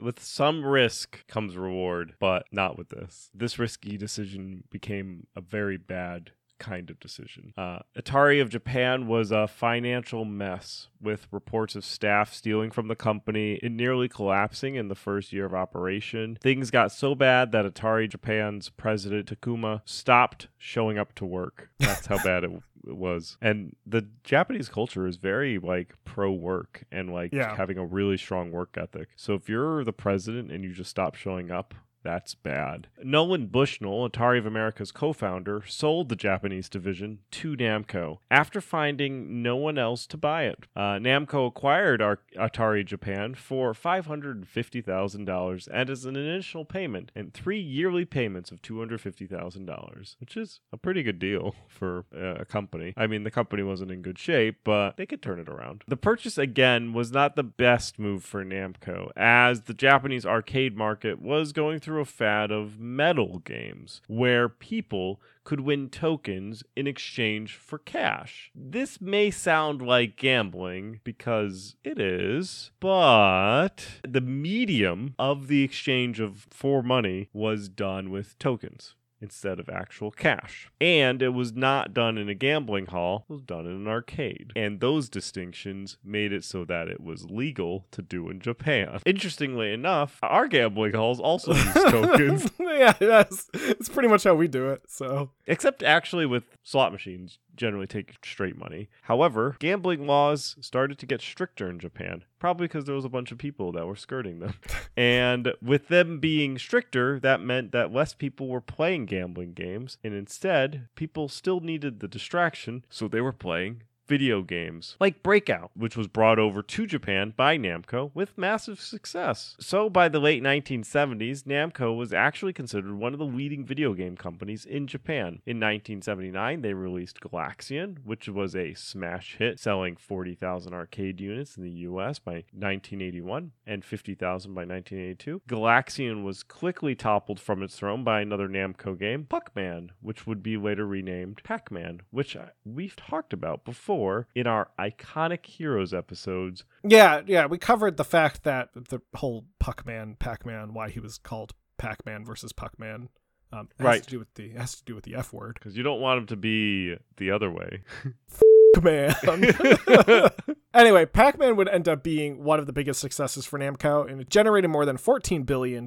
with 0.00 0.20
some 0.20 0.64
risk 0.64 1.26
comes 1.26 1.56
reward, 1.56 2.14
but 2.18 2.44
not 2.50 2.76
with 2.76 2.88
this. 2.88 3.30
This 3.34 3.58
risky 3.58 3.96
decision 3.96 4.64
became 4.70 5.26
a 5.36 5.40
very 5.40 5.76
bad 5.76 6.32
kind 6.62 6.90
of 6.90 7.00
decision. 7.00 7.52
Uh, 7.56 7.80
Atari 7.98 8.40
of 8.40 8.48
Japan 8.48 9.08
was 9.08 9.32
a 9.32 9.48
financial 9.48 10.24
mess 10.24 10.88
with 11.00 11.26
reports 11.32 11.74
of 11.74 11.84
staff 11.84 12.32
stealing 12.32 12.70
from 12.70 12.86
the 12.86 12.94
company 12.94 13.58
and 13.62 13.76
nearly 13.76 14.08
collapsing 14.08 14.76
in 14.76 14.86
the 14.86 14.94
first 14.94 15.32
year 15.32 15.44
of 15.44 15.54
operation. 15.54 16.38
Things 16.40 16.70
got 16.70 16.92
so 16.92 17.16
bad 17.16 17.50
that 17.50 17.64
Atari 17.64 18.08
Japan's 18.08 18.70
president 18.70 19.26
Takuma 19.26 19.82
stopped 19.84 20.48
showing 20.56 20.98
up 20.98 21.14
to 21.16 21.24
work. 21.24 21.70
That's 21.80 22.06
how 22.06 22.22
bad 22.22 22.44
it 22.44 22.52
was. 22.84 23.36
And 23.40 23.76
the 23.86 24.08
Japanese 24.24 24.68
culture 24.68 25.06
is 25.06 25.16
very 25.16 25.58
like 25.58 25.94
pro 26.04 26.32
work 26.32 26.84
and 26.90 27.12
like 27.12 27.32
Yeah. 27.32 27.56
having 27.56 27.78
a 27.78 27.84
really 27.84 28.16
strong 28.16 28.50
work 28.50 28.76
ethic. 28.76 29.08
So 29.16 29.34
if 29.34 29.48
you're 29.48 29.84
the 29.84 29.92
president 29.92 30.50
and 30.50 30.64
you 30.64 30.72
just 30.72 30.90
stop 30.90 31.14
showing 31.14 31.50
up, 31.50 31.74
that's 32.02 32.34
bad. 32.34 32.88
Nolan 33.02 33.46
Bushnell, 33.46 34.08
Atari 34.08 34.38
of 34.38 34.46
America's 34.46 34.92
co 34.92 35.12
founder, 35.12 35.62
sold 35.66 36.08
the 36.08 36.16
Japanese 36.16 36.68
division 36.68 37.20
to 37.32 37.56
Namco 37.56 38.18
after 38.30 38.60
finding 38.60 39.42
no 39.42 39.56
one 39.56 39.78
else 39.78 40.06
to 40.08 40.16
buy 40.16 40.44
it. 40.44 40.66
Uh, 40.74 40.98
Namco 40.98 41.46
acquired 41.46 42.02
Ar- 42.02 42.20
Atari 42.36 42.84
Japan 42.84 43.34
for 43.34 43.72
$550,000 43.72 45.68
and 45.72 45.90
as 45.90 46.04
an 46.04 46.16
initial 46.16 46.64
payment 46.64 47.12
and 47.14 47.32
three 47.32 47.60
yearly 47.60 48.04
payments 48.04 48.50
of 48.50 48.62
$250,000, 48.62 50.16
which 50.20 50.36
is 50.36 50.60
a 50.72 50.76
pretty 50.76 51.02
good 51.02 51.18
deal 51.18 51.54
for 51.68 52.04
uh, 52.14 52.34
a 52.40 52.44
company. 52.44 52.94
I 52.96 53.06
mean, 53.06 53.24
the 53.24 53.30
company 53.30 53.62
wasn't 53.62 53.90
in 53.90 54.02
good 54.02 54.18
shape, 54.18 54.58
but 54.64 54.96
they 54.96 55.06
could 55.06 55.22
turn 55.22 55.40
it 55.40 55.48
around. 55.48 55.84
The 55.86 55.96
purchase, 55.96 56.38
again, 56.38 56.92
was 56.92 57.12
not 57.12 57.36
the 57.36 57.42
best 57.42 57.98
move 57.98 58.24
for 58.24 58.44
Namco, 58.44 59.10
as 59.16 59.62
the 59.62 59.74
Japanese 59.74 60.26
arcade 60.26 60.76
market 60.76 61.20
was 61.20 61.52
going 61.52 61.78
through 61.78 61.91
a 61.98 62.04
fad 62.04 62.50
of 62.50 62.78
medal 62.78 63.38
games, 63.40 64.00
where 64.06 64.48
people 64.48 65.20
could 65.44 65.60
win 65.60 65.88
tokens 65.88 66.62
in 66.76 66.86
exchange 66.86 67.56
for 67.56 67.78
cash. 67.78 68.50
This 68.54 69.00
may 69.00 69.30
sound 69.30 69.82
like 69.82 70.16
gambling 70.16 71.00
because 71.04 71.76
it 71.82 71.98
is, 71.98 72.70
but 72.80 74.00
the 74.06 74.20
medium 74.20 75.14
of 75.18 75.48
the 75.48 75.62
exchange 75.62 76.20
of 76.20 76.46
for 76.50 76.82
money 76.82 77.28
was 77.32 77.68
done 77.68 78.10
with 78.10 78.38
tokens 78.38 78.94
instead 79.22 79.60
of 79.60 79.68
actual 79.68 80.10
cash. 80.10 80.70
And 80.80 81.22
it 81.22 81.30
was 81.30 81.52
not 81.52 81.94
done 81.94 82.18
in 82.18 82.28
a 82.28 82.34
gambling 82.34 82.86
hall, 82.86 83.24
it 83.30 83.32
was 83.32 83.42
done 83.42 83.66
in 83.66 83.72
an 83.72 83.88
arcade. 83.88 84.52
And 84.56 84.80
those 84.80 85.08
distinctions 85.08 85.96
made 86.04 86.32
it 86.32 86.44
so 86.44 86.64
that 86.64 86.88
it 86.88 87.00
was 87.00 87.30
legal 87.30 87.86
to 87.92 88.02
do 88.02 88.28
in 88.28 88.40
Japan. 88.40 89.00
Interestingly 89.06 89.72
enough, 89.72 90.18
our 90.22 90.48
gambling 90.48 90.94
halls 90.94 91.20
also 91.20 91.54
use 91.54 91.74
tokens, 91.74 92.50
yeah, 92.60 92.92
that's 92.92 93.48
it's 93.54 93.88
pretty 93.88 94.08
much 94.08 94.24
how 94.24 94.34
we 94.34 94.48
do 94.48 94.68
it. 94.70 94.82
So 94.88 95.30
except 95.46 95.82
actually 95.82 96.26
with 96.26 96.44
slot 96.62 96.92
machines 96.92 97.38
generally 97.56 97.86
take 97.86 98.14
straight 98.24 98.56
money. 98.56 98.88
However, 99.02 99.56
gambling 99.58 100.06
laws 100.06 100.56
started 100.60 100.98
to 100.98 101.06
get 101.06 101.20
stricter 101.20 101.68
in 101.68 101.78
Japan, 101.78 102.24
probably 102.38 102.66
because 102.66 102.84
there 102.84 102.94
was 102.94 103.04
a 103.04 103.10
bunch 103.10 103.32
of 103.32 103.38
people 103.38 103.72
that 103.72 103.86
were 103.86 103.96
skirting 103.96 104.40
them. 104.40 104.54
and 104.96 105.52
with 105.62 105.88
them 105.88 106.18
being 106.18 106.58
stricter, 106.58 107.18
that 107.20 107.40
meant 107.40 107.72
that 107.72 107.92
less 107.92 108.14
people 108.14 108.48
were 108.48 108.60
playing 108.60 109.06
gambling 109.06 109.52
games, 109.52 109.98
and 110.02 110.14
instead, 110.14 110.88
people 110.94 111.28
still 111.28 111.60
needed 111.60 112.00
the 112.00 112.08
distraction, 112.08 112.84
so 112.88 113.08
they 113.08 113.20
were 113.20 113.32
playing 113.32 113.82
video 114.06 114.42
games 114.42 114.96
like 115.00 115.22
Breakout, 115.22 115.70
which 115.74 115.96
was 115.96 116.08
brought 116.08 116.38
over 116.38 116.62
to 116.62 116.86
Japan 116.86 117.32
by 117.36 117.56
Namco 117.56 118.10
with 118.14 118.36
massive 118.36 118.80
success. 118.80 119.56
So 119.60 119.88
by 119.88 120.08
the 120.08 120.18
late 120.18 120.42
1970s, 120.42 121.44
Namco 121.44 121.96
was 121.96 122.12
actually 122.12 122.52
considered 122.52 122.94
one 122.94 123.12
of 123.12 123.18
the 123.18 123.24
leading 123.24 123.64
video 123.64 123.94
game 123.94 124.16
companies 124.16 124.64
in 124.64 124.86
Japan. 124.86 125.40
In 125.46 125.58
1979, 125.58 126.62
they 126.62 126.74
released 126.74 127.20
Galaxian, 127.20 127.98
which 128.04 128.28
was 128.28 128.54
a 128.56 128.74
smash 128.74 129.36
hit, 129.38 129.60
selling 129.60 129.96
40,000 129.96 130.74
arcade 130.74 131.20
units 131.20 131.56
in 131.56 131.62
the 131.62 131.70
US 131.70 132.18
by 132.18 132.44
1981 132.52 133.52
and 133.66 133.84
50,000 133.84 134.52
by 134.52 134.62
1982. 134.62 135.42
Galaxian 135.48 136.24
was 136.24 136.42
quickly 136.42 136.94
toppled 136.94 137.40
from 137.40 137.62
its 137.62 137.76
throne 137.76 138.04
by 138.04 138.20
another 138.20 138.48
Namco 138.48 138.98
game, 138.98 139.26
Puckman, 139.28 139.90
which 140.00 140.26
would 140.26 140.42
be 140.42 140.56
later 140.56 140.86
renamed 140.86 141.42
Pac-Man, 141.44 142.02
which 142.10 142.36
uh, 142.36 142.46
we've 142.64 142.96
talked 142.96 143.32
about 143.32 143.64
before 143.64 143.91
in 144.34 144.46
our 144.46 144.68
iconic 144.78 145.46
heroes 145.46 145.92
episodes. 145.94 146.64
yeah, 146.82 147.22
yeah, 147.26 147.46
we 147.46 147.58
covered 147.58 147.96
the 147.96 148.04
fact 148.04 148.42
that 148.44 148.70
the 148.74 149.00
whole 149.14 149.46
Puckman, 149.62 150.18
Pac-Man, 150.18 150.74
why 150.74 150.88
he 150.90 151.00
was 151.00 151.18
called 151.18 151.52
Pac-Man 151.78 152.24
versus 152.24 152.52
Puckman. 152.52 153.08
Um, 153.52 153.68
it 153.78 153.82
has 153.82 153.84
Right. 153.86 154.02
to 154.02 154.08
do 154.10 154.18
with 154.18 154.32
the 154.34 154.50
has 154.52 154.76
to 154.76 154.84
do 154.84 154.94
with 154.94 155.04
the 155.04 155.14
F 155.14 155.32
word. 155.32 155.54
Because 155.54 155.76
you 155.76 155.82
don't 155.82 156.00
want 156.00 156.20
him 156.20 156.26
to 156.28 156.36
be 156.36 156.96
the 157.18 157.30
other 157.30 157.50
way. 157.50 157.82
Man. 158.80 159.14
anyway, 160.74 161.06
Pac 161.06 161.38
Man 161.38 161.56
would 161.56 161.68
end 161.68 161.88
up 161.88 162.02
being 162.02 162.42
one 162.42 162.58
of 162.58 162.66
the 162.66 162.72
biggest 162.72 163.00
successes 163.00 163.44
for 163.44 163.58
Namco, 163.58 164.10
and 164.10 164.20
it 164.20 164.30
generated 164.30 164.70
more 164.70 164.84
than 164.84 164.96
$14 164.96 165.44
billion 165.44 165.86